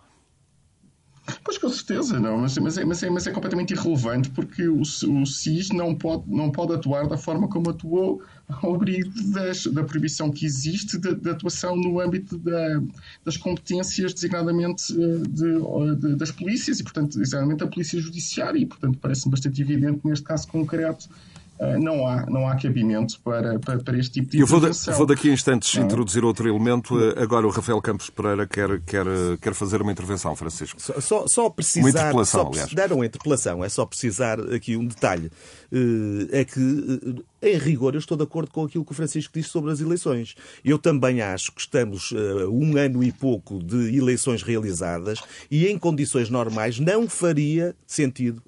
[1.42, 4.82] Pois com certeza, não, mas, mas, é, mas, é, mas é completamente irrelevante porque o,
[4.82, 9.82] o SIS não pode, não pode atuar da forma como atuou ao abrigo das, da
[9.82, 12.82] proibição que existe de, de atuação no âmbito da,
[13.24, 18.66] das competências designadamente eh, de, de, das polícias e, portanto, designadamente da polícia judiciária e,
[18.66, 21.34] portanto, parece-me bastante evidente neste caso concreto eh,
[21.78, 25.30] não há, não há cabimento para, para, para este tipo de Eu vou, vou daqui
[25.30, 25.84] a instantes não.
[25.84, 26.98] introduzir outro elemento.
[27.00, 29.06] Eh, agora o Rafael Campos Pereira quer, quer,
[29.40, 30.80] quer fazer uma intervenção, Francisco.
[30.80, 31.80] Só, só, só precisar...
[31.82, 32.74] Uma interpelação, só, aliás.
[32.74, 35.30] Dar uma interpelação, é só precisar aqui um detalhe.
[35.72, 39.50] Eh, é que, em rigor, eu estou de acordo com aquilo que o Francisco disse
[39.50, 40.34] sobre as eleições.
[40.64, 42.12] Eu também acho que estamos
[42.50, 48.42] um ano e pouco de eleições realizadas e, em condições normais, não faria sentido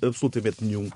[0.00, 0.88] absolutamente nenhum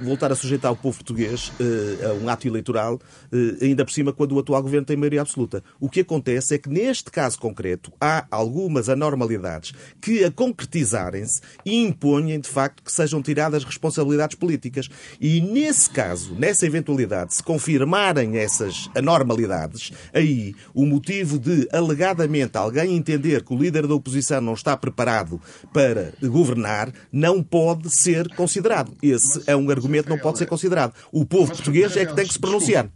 [0.00, 4.12] voltar a sujeitar o povo português uh, a um ato eleitoral, uh, ainda por cima
[4.12, 5.62] quando o atual governo tem maioria absoluta.
[5.78, 12.38] O que acontece é que, neste caso concreto, há algumas anormalidades que, a concretizarem-se, impõem,
[12.38, 14.88] de facto, que sejam tiradas responsabilidades políticas.
[15.20, 22.96] E, nesse caso, nessa eventualidade, se confirmarem essas anormalidades, aí o motivo de, alegadamente, alguém
[22.96, 25.40] entender que o líder da oposição não está preparado
[25.72, 28.96] para governar não pode ser considerado.
[29.02, 30.94] Esse é um um argumento não pode ser considerado.
[31.12, 32.88] O povo português é que tem que se pronunciar.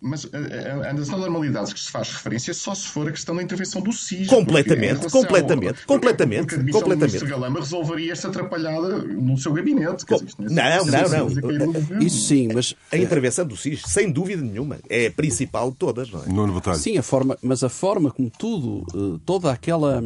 [0.00, 0.30] Mas uh,
[0.98, 4.26] as anormalidades que se faz referência só se for a questão da intervenção do SIS.
[4.28, 6.46] Completamente, completamente, completamente.
[6.46, 7.18] Porque a completamente.
[7.18, 10.06] do Galamba resolveria esta atrapalhada no seu gabinete.
[10.06, 10.16] Com...
[10.38, 12.00] Não, não, não.
[12.00, 12.74] Isso sim, mas...
[12.90, 16.28] A intervenção do SIS, sem dúvida nenhuma, é a principal de todas, não é?
[16.28, 20.02] Nuno Sim, a forma, mas a forma como tudo, toda aquela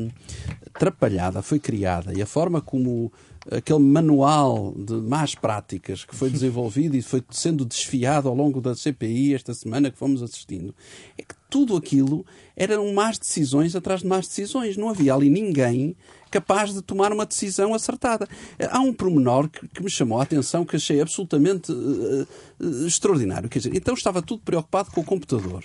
[0.75, 3.13] atrapalhada foi criada e a forma como
[3.51, 8.75] aquele manual de más práticas que foi desenvolvido e foi sendo desfiado ao longo da
[8.75, 10.75] CPI esta semana que fomos assistindo,
[11.19, 12.27] é que tudo aquilo
[12.57, 14.77] eram más decisões atrás de más decisões.
[14.77, 15.95] Não havia ali ninguém
[16.29, 18.29] capaz de tomar uma decisão acertada.
[18.71, 22.27] Há um promenor que, que me chamou a atenção que achei absolutamente uh,
[22.59, 23.49] uh, extraordinário.
[23.49, 25.65] Quer dizer, então estava tudo preocupado com o computador.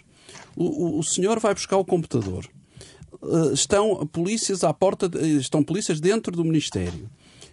[0.56, 2.48] O, o, o senhor vai buscar o computador.
[3.20, 7.10] Uh, estão polícias à porta, de, estão polícias dentro do Ministério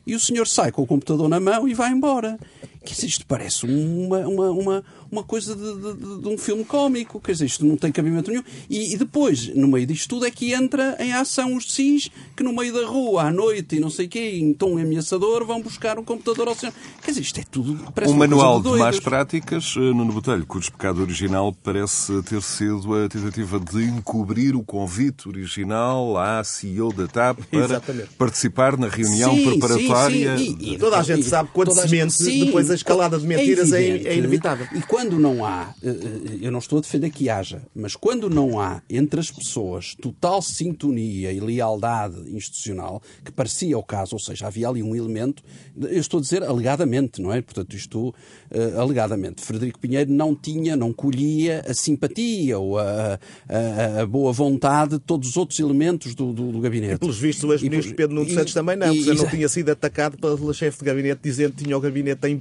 [0.07, 2.38] e o senhor sai com o computador na mão e vai embora.
[2.87, 7.20] Quer dizer, isto parece uma, uma, uma, uma coisa de, de, de, um filme cómico.
[7.20, 8.44] Quer dizer, isto não tem cabimento nenhum.
[8.70, 12.44] E, e, depois, no meio disto tudo, é que entra em ação os SIS, que
[12.44, 15.61] no meio da rua, à noite e não sei o quê, em tom ameaçador, vão
[15.61, 16.72] buscar um computador ao senhor.
[17.03, 17.85] Quer dizer, isto é tudo.
[18.07, 22.94] um manual de, de más práticas, eh, Nuno Botelho, cujo pecado original parece ter sido
[22.94, 28.09] a tentativa de encobrir o convite original à CEO da TAP para Exatamente.
[28.16, 30.38] participar na reunião sim, preparatória.
[30.38, 30.57] Sim, sim.
[30.61, 33.83] E, e, toda a gente sabe quando se mente, depois a escalada de mentiras é,
[33.83, 34.67] é, inevitável.
[34.75, 38.31] E quando não há, eh, eh, eu não estou a defender que haja, mas quando
[38.31, 44.21] não há entre as pessoas total sintonia e lealdade institucional, que parecia o caso, ou
[44.21, 45.43] seja, havia ali um elemento,
[45.81, 47.41] eu estou a dizer alegadamente, não é?
[47.43, 49.43] Portanto, isto uh, alegadamente.
[49.43, 54.99] Frederico Pinheiro não tinha, não colhia a simpatia ou a, a, a boa vontade de
[55.01, 56.95] todos os outros elementos do, do, do gabinete.
[56.95, 60.17] E, pelos vistos, o ex-ministro Pedro Nuno Santos também não, porque não tinha sido atacado
[60.19, 62.41] pela chefe de gabinete dizendo que tinha o gabinete em,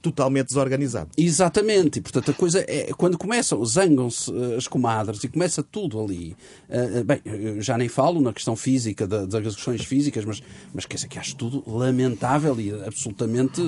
[0.00, 1.10] totalmente desorganizado.
[1.16, 6.02] Exatamente, e portanto a coisa é, quando começam, zangam-se eh, as comadres e começa tudo
[6.02, 6.36] ali,
[6.68, 10.42] uh, bem, já nem falo na questão física, das questões físicas, mas,
[10.72, 13.60] mas quer dizer que acho tudo lamentável e absolutamente,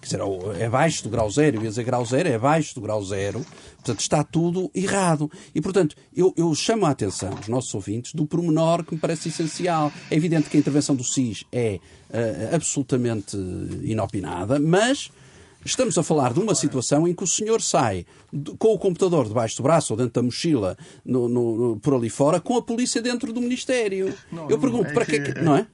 [0.00, 0.20] quer dizer,
[0.58, 3.44] é baixo do grau zero, eu ia dizer grau zero, é abaixo do grau zero,
[3.76, 5.30] portanto está tudo errado.
[5.54, 9.28] E portanto, eu, eu chamo a atenção, os nossos ouvintes, do pormenor que me parece
[9.28, 9.92] essencial.
[10.10, 11.78] É evidente que a intervenção do SIS é
[12.10, 13.36] uh, absolutamente
[13.82, 15.10] inopinada, mas
[15.64, 18.04] Estamos a falar de uma situação em que o senhor sai
[18.58, 22.40] com o computador debaixo do braço ou dentro da mochila no, no, por ali fora,
[22.40, 24.12] com a polícia dentro do Ministério.
[24.30, 25.40] Não, Eu pergunto, é para que, que.
[25.40, 25.66] Não é?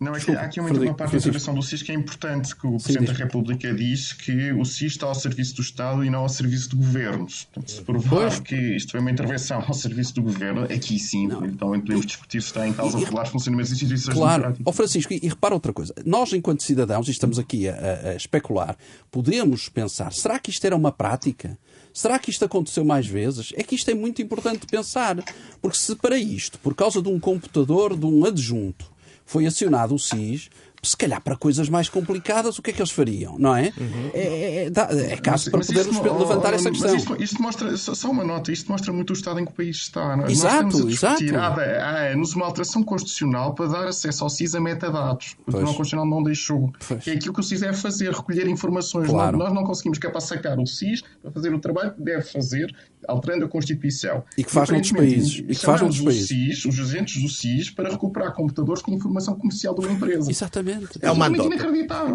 [0.00, 2.56] Não, é que há aqui uma, uma parte da observação do SIS que é importante,
[2.56, 6.08] que o Presidente da República diz que o SIS está ao serviço do Estado e
[6.08, 7.44] não ao serviço de governos.
[7.44, 11.44] Portanto, se provar que isto é uma intervenção ao serviço do governo, aqui sim, não.
[11.44, 14.42] então podemos discutir se está em causa regular funcionamento das instituições claro.
[14.44, 14.66] democráticas.
[14.66, 18.16] Ó Francisco, e, e, repara outra coisa, nós enquanto cidadãos, e estamos aqui a, a
[18.16, 18.78] especular,
[19.10, 21.58] podemos pensar, será que isto era uma prática?
[21.92, 23.52] Será que isto aconteceu mais vezes?
[23.54, 25.22] É que isto é muito importante pensar,
[25.60, 28.90] porque se para isto, por causa de um computador de um adjunto,
[29.30, 30.50] foi acionado o SIS,
[30.82, 33.72] se calhar para coisas mais complicadas, o que é que eles fariam, não é?
[33.76, 34.10] Uhum.
[34.14, 36.94] É, é, é, é, caso mas, para podermos levantar essa questão.
[36.94, 39.76] Isto, isto, mostra, só uma nota, isto mostra muito o estado em que o país
[39.76, 40.16] está.
[40.16, 40.32] Não é?
[40.32, 41.22] Exato, exato.
[41.36, 45.36] Há anos uma alteração constitucional para dar acesso ao SIS a metadados.
[45.40, 46.72] O Tribunal Constitucional não deixou.
[46.86, 47.06] Pois.
[47.06, 49.08] É aquilo que o SIS deve fazer, recolher informações.
[49.08, 49.36] Claro.
[49.36, 52.74] Nós não conseguimos capacitar o SIS para fazer o trabalho que deve fazer
[53.06, 54.22] alterando a Constituição.
[54.36, 55.38] E que faz noutros países.
[55.38, 56.28] E que faz noutros países.
[56.28, 60.30] SIS, os agentes do SIS para recuperar computadores com informação comercial de uma empresa.
[60.30, 60.69] Exatamente.
[61.02, 61.54] É uma andota.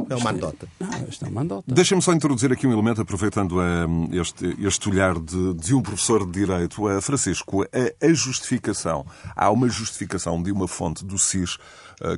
[0.10, 0.68] É uma andota.
[1.10, 1.74] isto é uma andota.
[1.74, 6.26] Deixem-me só introduzir aqui um elemento, aproveitando um, este, este olhar de, de um professor
[6.26, 6.86] de Direito.
[6.86, 11.60] Uh, Francisco, a, a justificação, há uma justificação de uma fonte do SIS uh,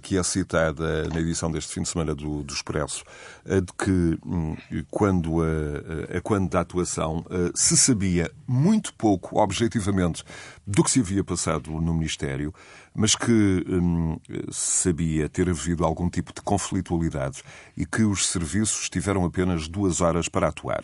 [0.01, 3.03] que é citada na edição deste fim de semana do, do Expresso,
[3.45, 4.55] uh, de que um,
[4.89, 10.23] quando a, quando da atuação se sabia muito pouco, objetivamente,
[10.65, 12.53] do que se havia passado no Ministério,
[12.93, 13.31] mas que
[13.69, 14.17] hum,
[14.51, 17.43] sabia ter havido algum tipo de conflitualidade
[17.75, 20.83] e que os serviços tiveram apenas duas horas para atuar.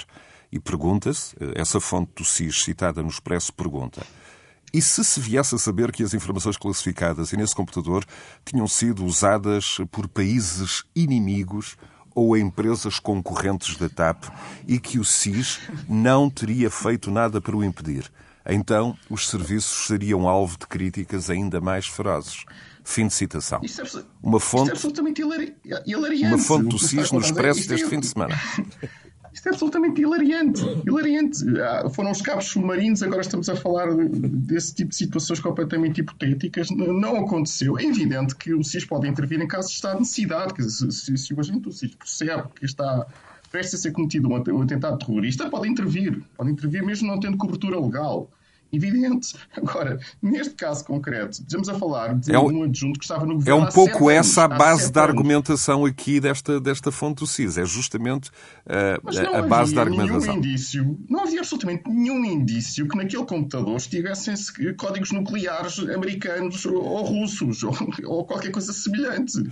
[0.51, 4.06] E pergunta-se, essa fonte do SIS citada no Expresso pergunta,
[4.74, 8.04] e se se viesse a saber que as informações classificadas e nesse computador
[8.44, 11.78] tinham sido usadas por países inimigos
[12.16, 14.26] ou empresas concorrentes da TAP
[14.68, 18.12] e que o SIS não teria feito nada para o impedir.
[18.46, 22.44] Então, os serviços seriam alvo de críticas ainda mais ferozes.
[22.84, 23.62] Fim de citação.
[23.64, 26.26] É, uma fonte, é absolutamente hilariante.
[26.26, 28.38] Uma fonte do SIS no Expresso deste fim de semana.
[29.34, 30.62] Isto é absolutamente hilariante.
[30.86, 31.43] Hilariante.
[31.60, 36.69] Ah, foram os cabos submarinos, agora estamos a falar desse tipo de situações completamente hipotéticas.
[36.69, 37.78] Não aconteceu.
[37.78, 40.72] É evidente que o SIS pode intervir em casos de estado de necessidade.
[40.72, 43.06] Se, se, se o agente do SIS percebe que está
[43.52, 46.24] prestes a ser cometido um atentado terrorista, pode intervir.
[46.36, 48.30] Pode intervir mesmo não tendo cobertura legal
[48.74, 49.36] evidente.
[49.56, 53.66] Agora, neste caso concreto, estamos a falar de é um adjunto que estava no governo.
[53.66, 57.58] É um pouco essa a base da argumentação aqui desta, desta fonte do CIS.
[57.58, 58.30] É justamente
[58.66, 60.38] uh, a base da argumentação.
[60.38, 64.34] Indício, não havia absolutamente nenhum indício que naquele computador estivessem
[64.78, 67.74] códigos nucleares americanos ou russos ou,
[68.06, 69.44] ou qualquer coisa semelhante.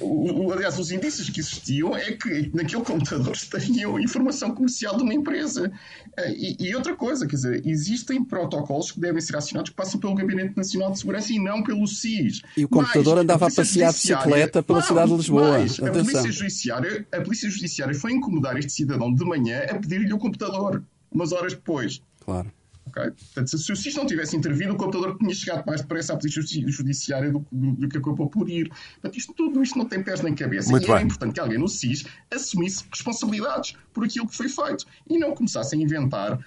[0.00, 5.14] O, aliás, os indícios que existiam é que naquele computador estariam informação comercial de uma
[5.14, 5.70] empresa.
[6.16, 9.98] Eh, e, e, outra coisa, quer dizer, existem protocolos que devem ser acionados que passam
[9.98, 12.42] pelo Gabinete Nacional de Segurança e não pelo SIS.
[12.56, 15.50] E o computador mas, andava a, a passear de bicicleta pela cidade de Lisboa.
[15.50, 20.12] Mais, a, polícia judiciária, a Polícia Judiciária foi incomodar este cidadão de manhã a pedir-lhe
[20.12, 22.02] o computador, umas horas depois.
[22.20, 22.52] Claro.
[22.90, 23.10] Okay?
[23.10, 26.42] Portanto, se o SIS não tivesse intervido, o computador tinha chegado mais depressa à polícia
[26.42, 28.68] judiciária do, do, do, que acabou por ir.
[28.68, 30.70] Portanto, isto, tudo isto não tem pés nem cabeça.
[30.70, 30.96] Muito e bem.
[30.96, 35.34] é importante que alguém no SIS assumisse responsabilidades por aquilo que foi feito e não
[35.34, 36.38] começasse a inventar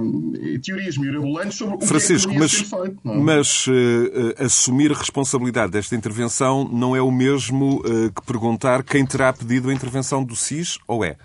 [0.00, 3.00] um, teorias mirabolantes sobre Francisco, o que é que mas, ser feito.
[3.04, 3.14] Não?
[3.14, 3.18] É?
[3.18, 9.06] Mas uh, assumir a responsabilidade desta intervenção não é o mesmo uh, que perguntar quem
[9.06, 11.16] terá pedido a intervenção do SIS, ou é?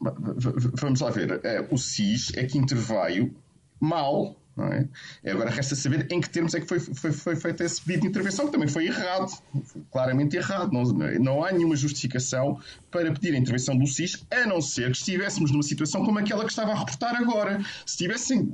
[0.00, 1.40] Vamos lá ver.
[1.70, 3.34] O SIS é que interveio
[3.80, 5.30] mal é?
[5.30, 8.08] Agora resta saber em que termos é que foi, foi, foi feito esse pedido de
[8.08, 9.28] intervenção, que também foi errado,
[9.64, 10.72] foi claramente errado.
[10.72, 10.82] Não,
[11.20, 12.58] não há nenhuma justificação
[12.90, 16.44] para pedir a intervenção do SIS, a não ser que estivéssemos numa situação como aquela
[16.44, 17.60] que estava a reportar agora.
[17.84, 18.46] Se tivessem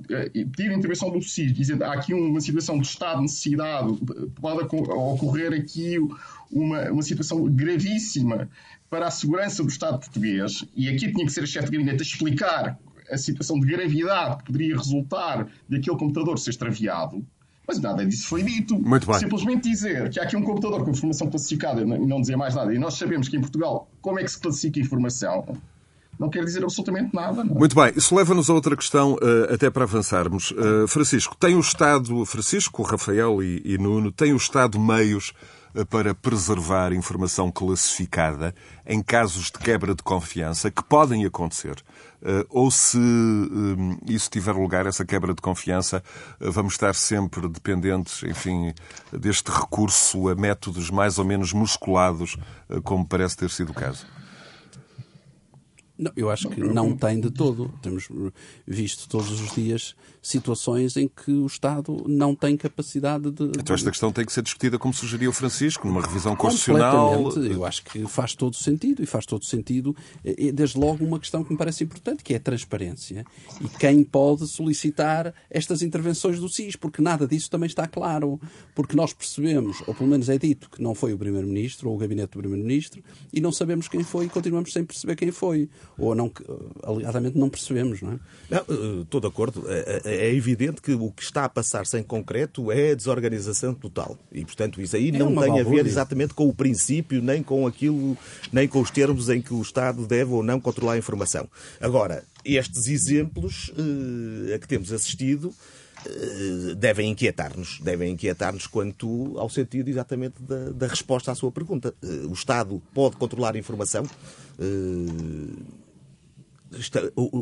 [0.57, 3.97] pedir a intervenção do SIS, dizendo há aqui uma situação de estado de necessidade,
[4.41, 5.99] pode ocorrer aqui
[6.51, 8.51] uma, uma situação gravíssima
[8.93, 12.01] para a segurança do Estado português, e aqui tinha que ser a chefe de gabinete
[12.01, 12.79] a explicar
[13.11, 17.25] a situação de gravidade que poderia resultar daquele computador ser extraviado,
[17.67, 18.79] mas nada disso foi dito.
[18.79, 19.19] Muito bem.
[19.19, 22.75] Simplesmente dizer que há aqui um computador com informação classificada e não dizer mais nada,
[22.75, 25.57] e nós sabemos que em Portugal como é que se classifica a informação,
[26.19, 27.43] não quer dizer absolutamente nada.
[27.43, 27.59] Não é?
[27.61, 30.51] Muito bem, isso leva-nos a outra questão, uh, até para avançarmos.
[30.51, 35.33] Uh, Francisco, tem o Estado, Francisco, Rafael e, e Nuno, tem o Estado meios
[35.89, 38.55] para preservar informação classificada
[38.87, 41.83] em casos de quebra de confiança que podem acontecer?
[42.25, 46.03] Eh, ou se eh, isso tiver lugar, essa quebra de confiança,
[46.41, 48.73] eh, vamos estar sempre dependentes, enfim,
[49.13, 52.37] deste recurso a métodos mais ou menos musculados,
[52.85, 54.07] como parece ter sido o caso?
[55.99, 57.73] Não, eu acho que não tem de todo.
[57.83, 58.09] Temos
[58.67, 63.45] visto todos os dias situações em que o Estado não tem capacidade de.
[63.59, 67.31] Então esta questão tem que ser discutida, como sugeriu o Francisco, numa revisão constitucional.
[67.37, 69.95] Eu acho que faz todo sentido e faz todo sentido,
[70.55, 73.25] desde logo, uma questão que me parece importante, que é a transparência.
[73.61, 78.41] E quem pode solicitar estas intervenções do SIS, porque nada disso também está claro.
[78.75, 81.99] Porque nós percebemos, ou pelo menos é dito, que não foi o Primeiro-Ministro ou o
[81.99, 85.69] gabinete do Primeiro-Ministro e não sabemos quem foi e continuamos sem perceber quem foi.
[85.99, 86.31] Ou não,
[86.83, 88.19] alegadamente não percebemos, não é?
[88.51, 89.65] Não, estou de acordo.
[89.69, 93.75] É, é, é evidente que o que está a passar-se em concreto é a desorganização
[93.75, 94.19] total.
[94.33, 97.67] E, portanto, isso aí é não tem a ver exatamente com o princípio, nem com
[97.67, 98.17] aquilo,
[98.53, 101.49] nem com os termos em que o Estado deve ou não controlar a informação.
[101.81, 105.53] Agora, estes exemplos uh, a que temos assistido
[106.77, 111.95] devem inquietar-nos, devem inquietar-nos quanto ao sentido exatamente da, da resposta à sua pergunta.
[112.03, 114.05] Uh, o Estado pode controlar a informação?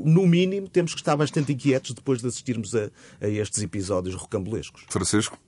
[0.04, 2.90] no mínimo, temos que estar bastante inquietos depois de assistirmos a,
[3.20, 4.84] a estes episódios rocambolescos.
[4.88, 5.38] Francisco?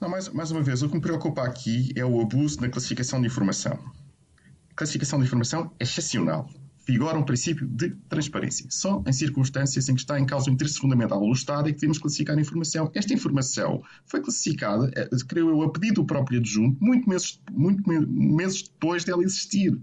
[0.00, 3.20] Não, mais, mais uma vez, o que me preocupa aqui é o abuso na classificação
[3.20, 3.78] de informação.
[4.70, 6.48] A classificação de informação é excepcional.
[6.88, 8.64] Vigora um princípio de transparência.
[8.70, 11.80] Só em circunstâncias em que está em causa o interesse fundamental do Estado é que
[11.80, 12.90] devemos classificar a informação.
[12.94, 17.82] Esta informação foi classificada, eh, creio eu, a pedido do próprio adjunto, muito meses, muito
[17.86, 19.78] meses depois dela existir.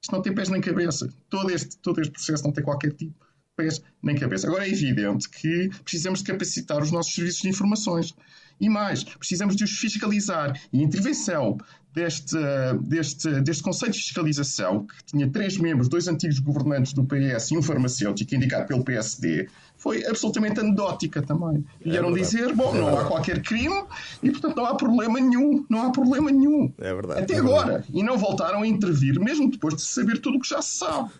[0.00, 1.12] Isto não tem pés nem cabeça.
[1.28, 3.25] Todo este, todo este processo não tem qualquer tipo
[3.56, 4.46] pés nem cabeça.
[4.46, 8.14] Agora é evidente que precisamos de capacitar os nossos serviços de informações.
[8.60, 10.58] E mais, precisamos de os fiscalizar.
[10.72, 11.58] E a intervenção
[11.92, 12.36] deste,
[12.82, 17.56] deste, deste Conselho de Fiscalização, que tinha três membros, dois antigos governantes do PS e
[17.56, 21.64] um farmacêutico indicado pelo PSD, foi absolutamente anedótica também.
[21.80, 23.84] É Vieram é dizer, bom, é não há qualquer crime
[24.22, 25.64] e, portanto, não há problema nenhum.
[25.68, 26.72] Não há problema nenhum.
[26.78, 27.20] É verdade.
[27.20, 27.66] Até é agora.
[27.66, 27.88] Verdade.
[27.92, 31.10] E não voltaram a intervir, mesmo depois de saber tudo o que já se sabe.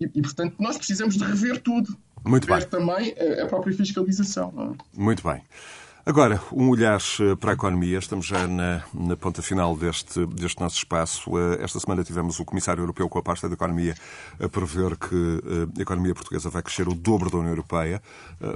[0.00, 1.96] E, e portanto, nós precisamos de rever tudo.
[2.24, 2.68] Muito rever bem.
[2.68, 4.76] também a, a própria fiscalização.
[4.94, 5.00] É?
[5.00, 5.42] Muito bem.
[6.06, 7.98] Agora, um olhar eh, para a economia.
[7.98, 11.30] Estamos já na, na, ponta final deste, deste nosso espaço.
[11.36, 13.94] Eh, esta semana tivemos o Comissário Europeu com a pasta da Economia
[14.40, 18.00] a prever que eh, a economia portuguesa vai crescer o dobro da União Europeia.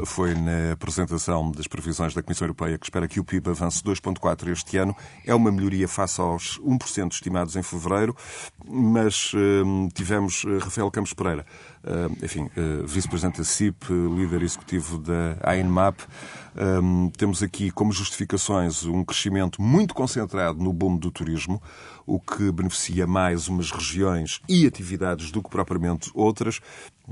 [0.07, 4.51] Foi na apresentação das previsões da Comissão Europeia que espera que o PIB avance 2,4%
[4.51, 4.97] este ano.
[5.27, 8.17] É uma melhoria face aos 1% estimados em fevereiro,
[8.65, 9.33] mas
[9.93, 11.45] tivemos Rafael Campos Pereira,
[12.23, 12.49] enfim,
[12.87, 16.01] vice-presidente da CIP, líder executivo da AINMAP.
[17.17, 21.61] Temos aqui como justificações um crescimento muito concentrado no boom do turismo,
[22.07, 26.61] o que beneficia mais umas regiões e atividades do que propriamente outras.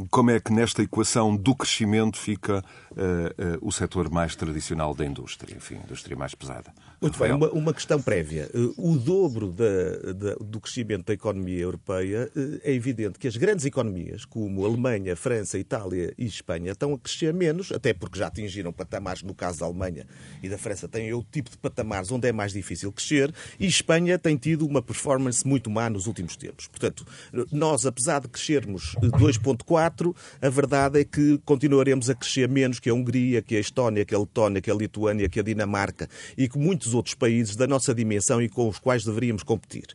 [0.09, 5.05] Como é que nesta equação do crescimento fica uh, uh, o setor mais tradicional da
[5.05, 6.73] indústria, enfim, a indústria mais pesada?
[7.01, 7.39] Muito Rafael.
[7.39, 8.49] bem, uma, uma, questão prévia.
[8.55, 12.31] Uh, o dobro da, da, do crescimento da economia europeia
[12.63, 17.35] é evidente que as grandes economias, como Alemanha, França, Itália e Espanha, estão a crescer
[17.35, 20.07] menos, até porque já atingiram patamares, no caso da Alemanha
[20.43, 24.19] e da França, têm outro tipo de patamares onde é mais difícil crescer, e Espanha
[24.19, 26.67] tem tido uma performance muito má nos últimos tempos.
[26.69, 27.07] Portanto,
[27.51, 32.91] nós, apesar de crescermos 2,4 2024, a verdade é que continuaremos a crescer menos que
[32.91, 36.49] a Hungria, que a Estónia, que a Letónia, que a Lituânia, que a Dinamarca e
[36.49, 39.87] que muitos outros países da nossa dimensão e com os quais deveríamos competir.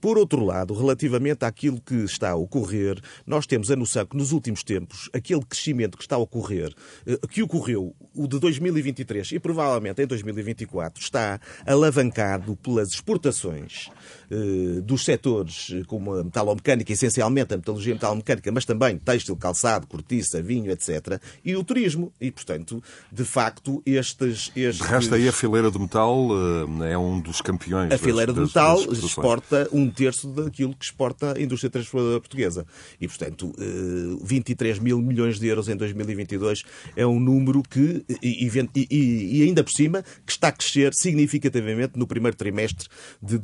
[0.00, 4.32] Por outro lado, relativamente àquilo que está a ocorrer, nós temos a noção que nos
[4.32, 6.72] últimos tempos, aquele crescimento que está a ocorrer,
[7.06, 13.90] eh, que ocorreu o de 2023 e provavelmente em 2024, está alavancado pelas exportações
[14.82, 20.40] dos setores eh, como a metalomecânica, essencialmente a metalurgia metalomecânica, mas também têxtil, calçado, cortiça,
[20.42, 21.20] vinho, etc.
[21.44, 22.12] E o turismo.
[22.20, 24.50] E, portanto, de facto, estes...
[24.56, 24.86] estes...
[24.86, 26.28] De resto, aí a fileira do metal
[26.88, 27.92] é um dos campeões.
[27.92, 32.66] A fileira do metal exporta um terço daquilo que exporta a indústria transformadora portuguesa.
[33.00, 33.52] E, portanto,
[34.22, 36.62] 23 mil milhões de euros em 2022
[36.96, 38.48] é um número que, e,
[38.90, 42.88] e, e ainda por cima, que está a crescer significativamente no primeiro trimestre
[43.20, 43.38] de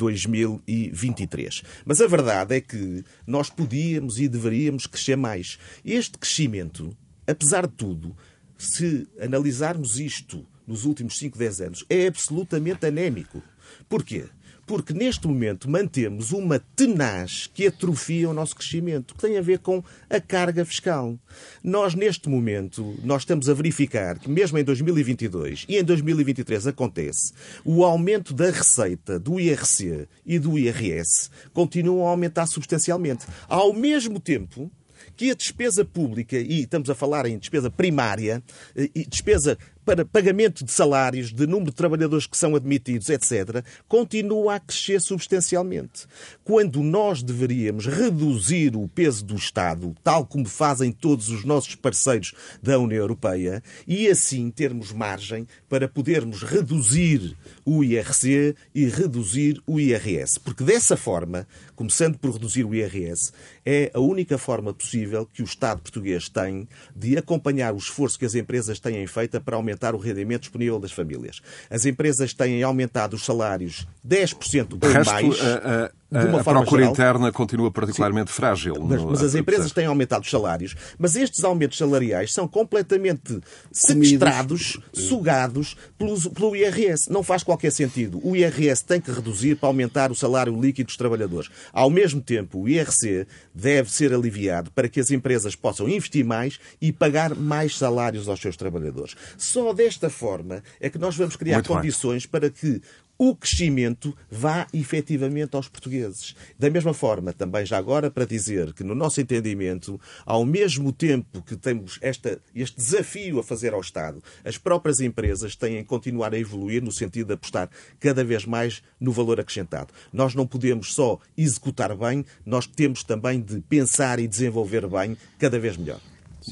[0.87, 1.62] 2023.
[1.85, 5.59] Mas a verdade é que nós podíamos e deveríamos crescer mais.
[5.85, 8.16] Este crescimento, apesar de tudo,
[8.57, 13.43] se analisarmos isto nos últimos 5, 10 anos, é absolutamente anémico.
[13.89, 14.26] Porquê?
[14.69, 19.61] Porque neste momento mantemos uma tenaz que atrofia o nosso crescimento, que tem a ver
[19.61, 21.19] com a carga fiscal.
[21.64, 27.33] Nós, neste momento, nós estamos a verificar que mesmo em 2022 e em 2023 acontece,
[27.64, 33.27] o aumento da receita do IRC e do IRS continua a aumentar substancialmente.
[33.49, 34.71] Ao mesmo tempo,
[35.16, 38.43] que a despesa pública, e estamos a falar em despesa primária,
[38.77, 39.59] eh, e despesa
[39.89, 45.01] para pagamento de salários, de número de trabalhadores que são admitidos, etc., continua a crescer
[45.01, 46.07] substancialmente.
[46.45, 52.34] Quando nós deveríamos reduzir o peso do Estado, tal como fazem todos os nossos parceiros
[52.62, 57.34] da União Europeia, e assim termos margem para podermos reduzir
[57.64, 60.39] o IRC e reduzir o IRS.
[60.39, 61.49] Porque dessa forma,
[61.79, 63.33] começando por reduzir o IRS,
[63.64, 68.24] é a única forma possível que o Estado português tem de acompanhar o esforço que
[68.26, 71.41] as empresas têm feito para aumentar o rendimento disponível das famílias.
[71.70, 75.41] As empresas têm aumentado os salários 10% ou mais.
[75.41, 76.93] A, a, de uma a forma procura geral.
[76.93, 78.37] interna continua particularmente Sim.
[78.37, 78.75] frágil.
[78.81, 83.41] Mas, no, mas as empresas têm aumentado os salários, mas estes aumentos salariais são completamente
[83.71, 87.11] sequestrados, sugados pelo, pelo IRS.
[87.11, 88.21] Não faz qualquer sentido.
[88.23, 91.51] O IRS tem que reduzir para aumentar o salário líquido dos trabalhadores.
[91.73, 96.59] Ao mesmo tempo, o IRC deve ser aliviado para que as empresas possam investir mais
[96.81, 99.15] e pagar mais salários aos seus trabalhadores.
[99.37, 102.31] Só desta forma é que nós vamos criar Muito condições bem.
[102.31, 102.81] para que
[103.19, 106.37] o crescimento vá efetivamente aos portugueses.
[106.57, 111.43] Da mesma forma, também já agora para dizer que, no nosso entendimento, ao mesmo tempo
[111.43, 116.33] que temos esta, este desafio a fazer ao Estado, as próprias empresas têm que continuar
[116.33, 119.93] a evoluir no sentido de apostar cada vez mais no valor acrescentado.
[120.12, 125.59] Nós não podemos só executar bem, nós temos também de pensar e desenvolver bem cada
[125.59, 126.01] vez melhor.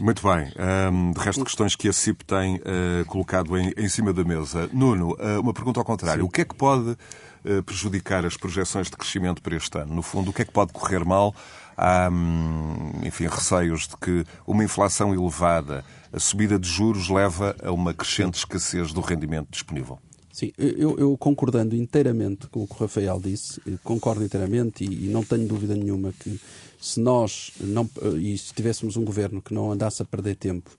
[0.01, 0.53] Muito bem.
[0.93, 4.69] Um, de resto, questões que a CIP tem uh, colocado em, em, cima da mesa.
[4.73, 6.23] Nuno, uh, uma pergunta ao contrário.
[6.23, 6.29] Sim.
[6.29, 9.95] O que é que pode uh, prejudicar as projeções de crescimento para este ano?
[9.95, 11.35] No fundo, o que é que pode correr mal?
[11.77, 17.71] Há, um, enfim, receios de que uma inflação elevada, a subida de juros leva a
[17.71, 19.99] uma crescente escassez do rendimento disponível.
[20.33, 25.09] Sim, eu, eu, concordando inteiramente com o que o Rafael disse, concordo inteiramente e, e
[25.09, 26.39] não tenho dúvida nenhuma que
[26.81, 27.89] se nós não,
[28.21, 30.71] e se tivéssemos um governo que não andasse a perder tempo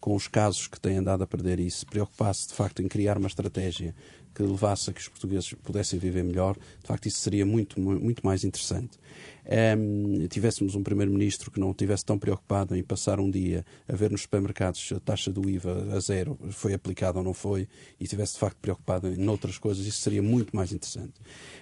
[0.00, 3.18] com os casos que tem andado a perder e se preocupasse de facto em criar
[3.18, 3.94] uma estratégia
[4.36, 8.24] que levasse a que os portugueses pudessem viver melhor, de facto isso seria muito, muito
[8.24, 8.98] mais interessante
[9.46, 14.10] um, tivéssemos um Primeiro-Ministro que não estivesse tão preocupado em passar um dia a ver
[14.10, 17.68] nos supermercados a taxa do IVA a zero foi aplicada ou não foi
[18.00, 21.14] e estivesse de facto preocupado em outras coisas, isso seria muito mais interessante.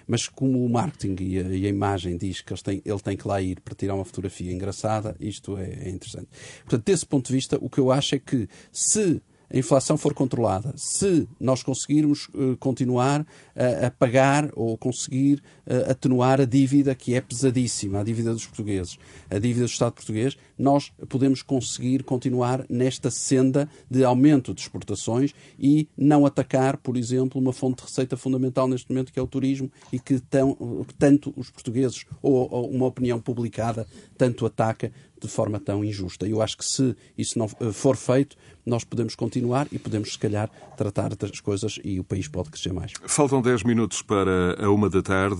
[0.07, 3.27] Mas como o marketing e a, e a imagem diz que têm, ele tem que
[3.27, 6.27] lá ir para tirar uma fotografia engraçada, isto é, é interessante.
[6.61, 9.21] Portanto, desse ponto de vista, o que eu acho é que se
[9.51, 15.91] a inflação for controlada, se nós conseguirmos uh, continuar uh, a pagar ou conseguir uh,
[15.91, 18.97] atenuar a dívida que é pesadíssima, a dívida dos portugueses,
[19.29, 25.33] a dívida do Estado português, nós podemos conseguir continuar nesta senda de aumento de exportações
[25.59, 29.27] e não atacar, por exemplo, uma fonte de receita fundamental neste momento que é o
[29.27, 33.87] turismo e que tão, tanto os portugueses ou, ou uma opinião publicada
[34.17, 34.91] tanto ataca
[35.25, 36.27] de forma tão injusta.
[36.27, 40.49] Eu acho que se isso não for feito, nós podemos continuar e podemos, se calhar,
[40.75, 42.93] tratar das coisas e o país pode crescer mais.
[43.05, 45.35] Faltam 10 minutos para a uma da tarde.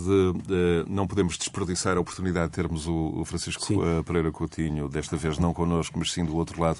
[0.50, 3.82] Eh, não podemos desperdiçar a oportunidade de termos o Francisco sim.
[3.82, 6.80] Eh, Pereira Coutinho, desta vez não connosco, mas sim do outro lado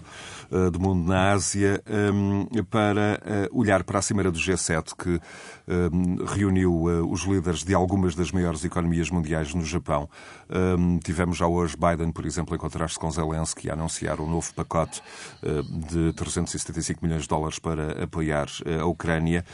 [0.52, 3.20] eh, do mundo, na Ásia, ehm, para
[3.52, 5.20] olhar para a Cimeira do G7, que
[5.68, 10.08] ehm, reuniu os líderes de algumas das maiores economias mundiais no Japão.
[10.50, 12.58] Ehm, tivemos já hoje Biden, por exemplo, a
[12.96, 15.02] encontrar-se com Zelensky e anunciar um novo pacote
[15.92, 18.48] de 375 milhões de dólares para apoiar
[18.82, 19.46] a Ucrânia.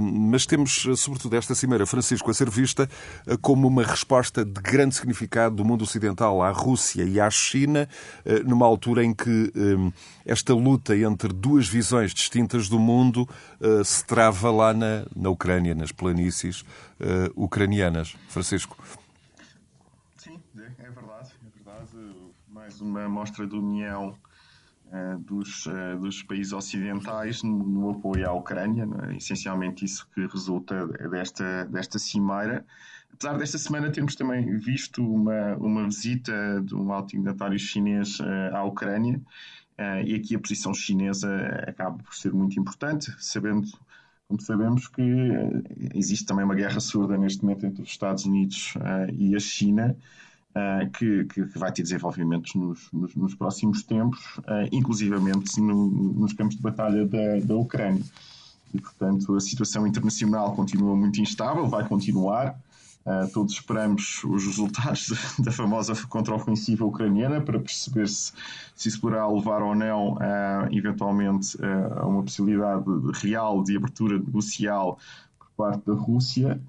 [0.00, 2.88] Mas temos, sobretudo, esta cimeira, Francisco, a ser vista
[3.40, 7.88] como uma resposta de grande significado do mundo ocidental à Rússia e à China,
[8.44, 9.52] numa altura em que
[10.24, 13.28] esta luta entre duas visões distintas do mundo
[13.84, 16.64] se trava lá na, na Ucrânia, nas planícies
[17.36, 18.16] ucranianas.
[18.28, 18.76] Francisco.
[22.80, 24.16] Uma mostra de união
[24.86, 29.16] uh, dos, uh, dos países ocidentais no, no apoio à Ucrânia, é?
[29.16, 32.64] essencialmente isso que resulta desta, desta cimeira.
[33.12, 38.54] Apesar desta semana termos também visto uma, uma visita de um alto dignatário chinês uh,
[38.54, 39.20] à Ucrânia,
[40.04, 41.34] e aqui a posição chinesa
[41.66, 43.66] acaba por ser muito importante, sabendo
[44.28, 45.02] como sabemos que
[45.94, 48.74] existe também uma guerra surda neste momento entre os Estados Unidos
[49.14, 49.96] e a China,
[50.50, 56.32] Uh, que, que, vai ter desenvolvimentos nos, nos, nos próximos tempos, uh, inclusivamente no, nos
[56.32, 58.02] campos de batalha da, da Ucrânia.
[58.74, 62.58] E, portanto, a situação internacional continua muito instável, vai continuar.
[63.06, 68.32] Uh, todos esperamos os resultados da famosa contraofensiva ucraniana para perceber se,
[68.74, 70.18] se isso poderá levar ou não,
[70.72, 71.56] eventualmente,
[71.96, 72.84] a uma possibilidade
[73.22, 74.98] real de abertura negocial
[75.38, 76.60] por parte da Rússia.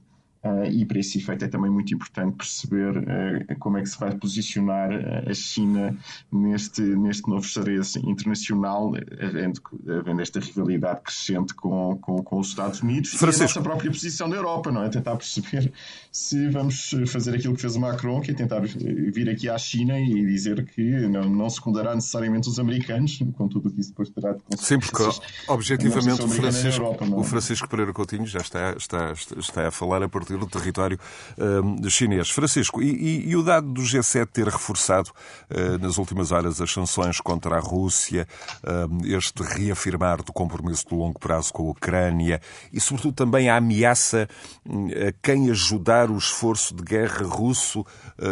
[0.44, 4.00] Uh, e para esse efeito é também muito importante perceber uh, como é que se
[4.00, 5.96] vai posicionar uh, a China
[6.32, 9.62] neste, neste novo xadrez internacional, havendo,
[10.00, 13.44] havendo esta rivalidade crescente com, com, com os Estados Unidos Francisco.
[13.44, 14.89] e a nossa própria posição da Europa, não é?
[14.89, 15.72] Tentar perceber
[16.12, 20.00] se vamos fazer aquilo que fez o Macron, que é tentar vir aqui à China
[20.00, 24.10] e dizer que não, não secundará necessariamente os americanos, com tudo o que isso depois
[24.10, 24.68] terá de consequências.
[24.68, 27.10] Sim, porque objetivamente o Francisco, Europa, é?
[27.10, 31.00] o Francisco Pereira Coutinho já está, está, está a falar a partir do território
[31.38, 32.30] uh, chinês.
[32.30, 35.10] Francisco, e, e, o dado do G7 ter reforçado
[35.50, 38.28] uh, nas últimas horas as sanções contra a Rússia,
[38.64, 43.58] uh, este reafirmar do compromisso de longo prazo com a Ucrânia e, sobretudo, também a
[43.58, 44.28] ameaça
[44.66, 47.86] hum, a quem ajudar o esforço de guerra russo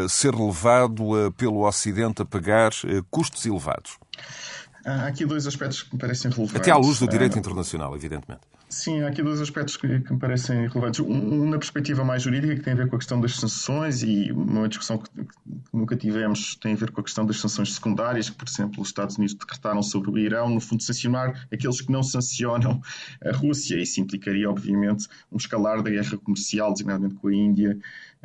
[0.08, 2.72] ser levado pelo Ocidente a pagar
[3.10, 3.98] custos elevados?
[4.86, 6.56] Há aqui dois aspectos que me parecem relevantes.
[6.56, 8.42] Até à luz do direito internacional, evidentemente.
[8.72, 11.00] Sim, há aqui dois aspectos que, que me parecem relevantes.
[11.00, 14.32] Um, na perspectiva mais jurídica, que tem a ver com a questão das sanções, e
[14.32, 15.28] uma discussão que, que,
[15.74, 18.90] nunca tivemos tem a ver com a questão das sanções secundárias, que, por exemplo, os
[18.90, 22.80] Estados Unidos decretaram sobre o Irão, no fundo, sancionar aqueles que não sancionam
[23.26, 23.76] a Rússia.
[23.82, 27.76] Isso implicaria, obviamente, um escalar da guerra comercial, designadamente com a Índia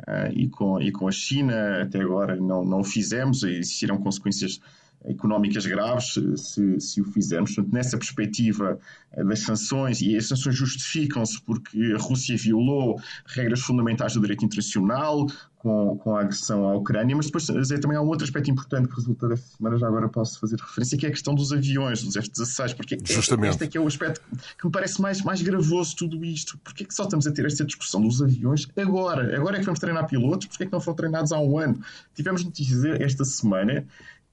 [0.01, 1.81] uh, e, com, e com a China.
[1.81, 4.61] Até agora não, não o fizemos, e existirão consequências
[5.07, 7.53] económicas graves se, se o fizermos.
[7.55, 8.79] Portanto, nessa perspectiva
[9.13, 14.45] eh, das sanções, e as sanções justificam-se porque a Rússia violou regras fundamentais do direito
[14.45, 15.27] internacional,
[15.65, 18.87] com, com, a agressão à Ucrânia, mas depois dizer, também há um outro aspecto importante
[18.87, 22.03] que resulta desta semana, já agora posso fazer referência, que é a questão dos aviões,
[22.03, 23.49] dos F-16, porque Justamente.
[23.49, 24.21] este é que é o aspecto
[24.59, 26.55] que me parece mais, mais gravoso tudo isto.
[26.59, 29.35] Porquê é que só estamos a ter esta discussão dos aviões agora?
[29.35, 30.45] Agora é que vamos treinar pilotos?
[30.45, 31.79] Porquê é que não foram treinados há um ano?
[32.13, 33.83] Tivemos notícias esta semana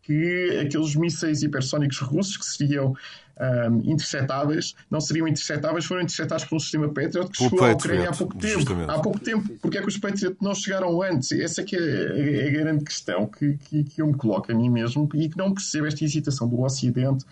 [0.03, 2.95] que aqueles mísseis hipersónicos russos que seriam
[3.41, 8.11] um, interceptáveis, não seriam interceptáveis, foram interceptados por um sistema Patriot que chegou à Ucrânia
[8.11, 8.55] há pouco tempo.
[8.55, 8.91] Justamente.
[8.91, 9.49] Há pouco tempo.
[9.61, 11.33] Porque é que os Patriot não chegaram antes?
[11.33, 14.69] Essa é que é a, grande questão que, que, que, eu me coloco a mim
[14.69, 17.25] mesmo e que não percebo esta hesitação do Ocidente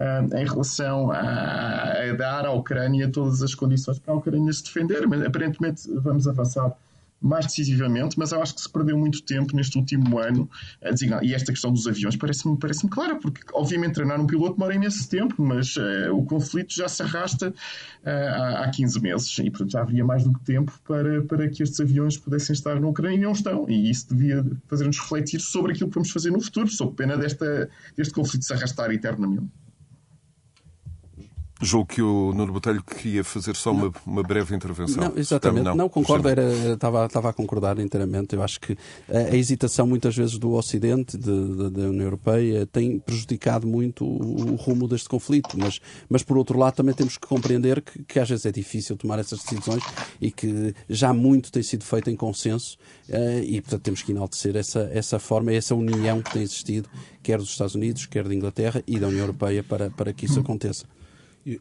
[0.00, 4.64] um, em relação a, a dar à Ucrânia todas as condições para a Ucrânia se
[4.64, 5.06] defender.
[5.06, 6.72] Mas aparentemente vamos avançar
[7.24, 10.48] mais decisivamente, mas eu acho que se perdeu muito tempo neste último ano
[10.82, 11.24] a designar.
[11.24, 15.08] E esta questão dos aviões parece-me parece clara, porque obviamente treinar um piloto demora imenso
[15.08, 19.72] tempo, mas uh, o conflito já se arrasta uh, há, há 15 meses e portanto
[19.72, 23.16] já haveria mais do que tempo para, para que estes aviões pudessem estar na Ucrânia
[23.16, 23.68] e não estão.
[23.70, 27.70] E isso devia fazer-nos refletir sobre aquilo que vamos fazer no futuro, sob pena desta,
[27.96, 29.48] deste conflito se arrastar eternamente.
[31.62, 35.04] Julgo que o Nuno Botelho queria fazer só uma, uma, breve intervenção.
[35.04, 35.64] Não, exatamente.
[35.64, 36.42] Não, não concordo, era,
[36.72, 38.34] estava, estava a concordar inteiramente.
[38.34, 38.76] Eu acho que
[39.08, 44.52] a, hesitação, muitas vezes, do Ocidente, de, de, da União Europeia, tem prejudicado muito o,
[44.52, 45.56] o, rumo deste conflito.
[45.56, 48.96] Mas, mas, por outro lado, também temos que compreender que, que às vezes é difícil
[48.96, 49.82] tomar essas decisões
[50.20, 52.76] e que já muito tem sido feito em consenso
[53.08, 56.88] uh, e, portanto, temos que enaltecer essa, essa forma, essa união que tem existido,
[57.22, 60.40] quer dos Estados Unidos, quer da Inglaterra e da União Europeia, para, para que isso
[60.40, 60.84] aconteça.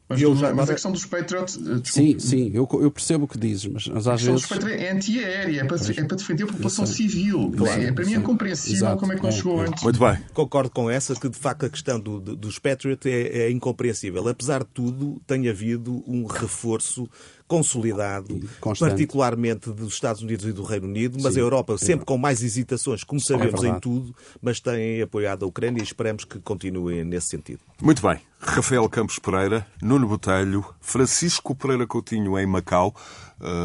[0.08, 1.58] Mas, eu já, mas a questão dos Patriots.
[1.58, 4.50] Eh, sim, sim, eu, eu percebo o que dizes, mas, mas às vezes.
[4.52, 7.52] A é antiaérea, é para, é para defender a população civil.
[7.56, 8.98] Claro, é, para mim é compreensível Exato.
[8.98, 9.84] como é que não chegou é, antes.
[9.84, 10.18] Muito bem.
[10.34, 14.26] Concordo com essa, que de facto a questão do, dos Patriots é, é incompreensível.
[14.28, 17.10] Apesar de tudo, tem havido um reforço
[17.54, 18.40] consolidado,
[18.80, 22.42] particularmente dos Estados Unidos e do Reino Unido, mas Sim, a Europa sempre com mais
[22.42, 27.04] hesitações, como sabemos, é em tudo, mas tem apoiado a Ucrânia e esperamos que continue
[27.04, 27.60] nesse sentido.
[27.80, 28.20] Muito bem.
[28.40, 32.94] Rafael Campos Pereira, Nuno Botelho, Francisco Pereira Coutinho em Macau,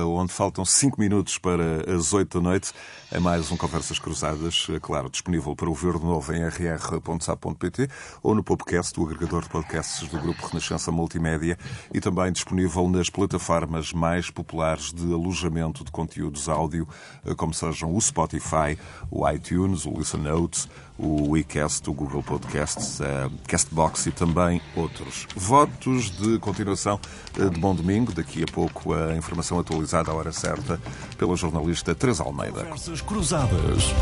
[0.06, 2.72] onde faltam 5 minutos para as 8 da noite.
[3.10, 7.88] É mais um Conversas Cruzadas, é claro, disponível para ouvir de novo em rr.sa.pt
[8.22, 11.56] ou no podcast, o agregador de podcasts do Grupo Renascença Multimédia
[11.92, 16.86] e também disponível nas plataformas mais populares de alojamento de conteúdos áudio,
[17.24, 18.78] eh, como sejam o Spotify,
[19.10, 20.68] o iTunes, o Listen Notes,
[20.98, 25.26] o WeCast, o Google Podcasts, a Castbox e também outros.
[25.36, 27.00] Votos de continuação
[27.38, 28.12] eh, de bom domingo.
[28.12, 30.80] Daqui a pouco a informação atualizada à hora certa
[31.16, 32.64] pela jornalista Teresa Almeida.
[32.64, 33.94] Conversas Cruzadas.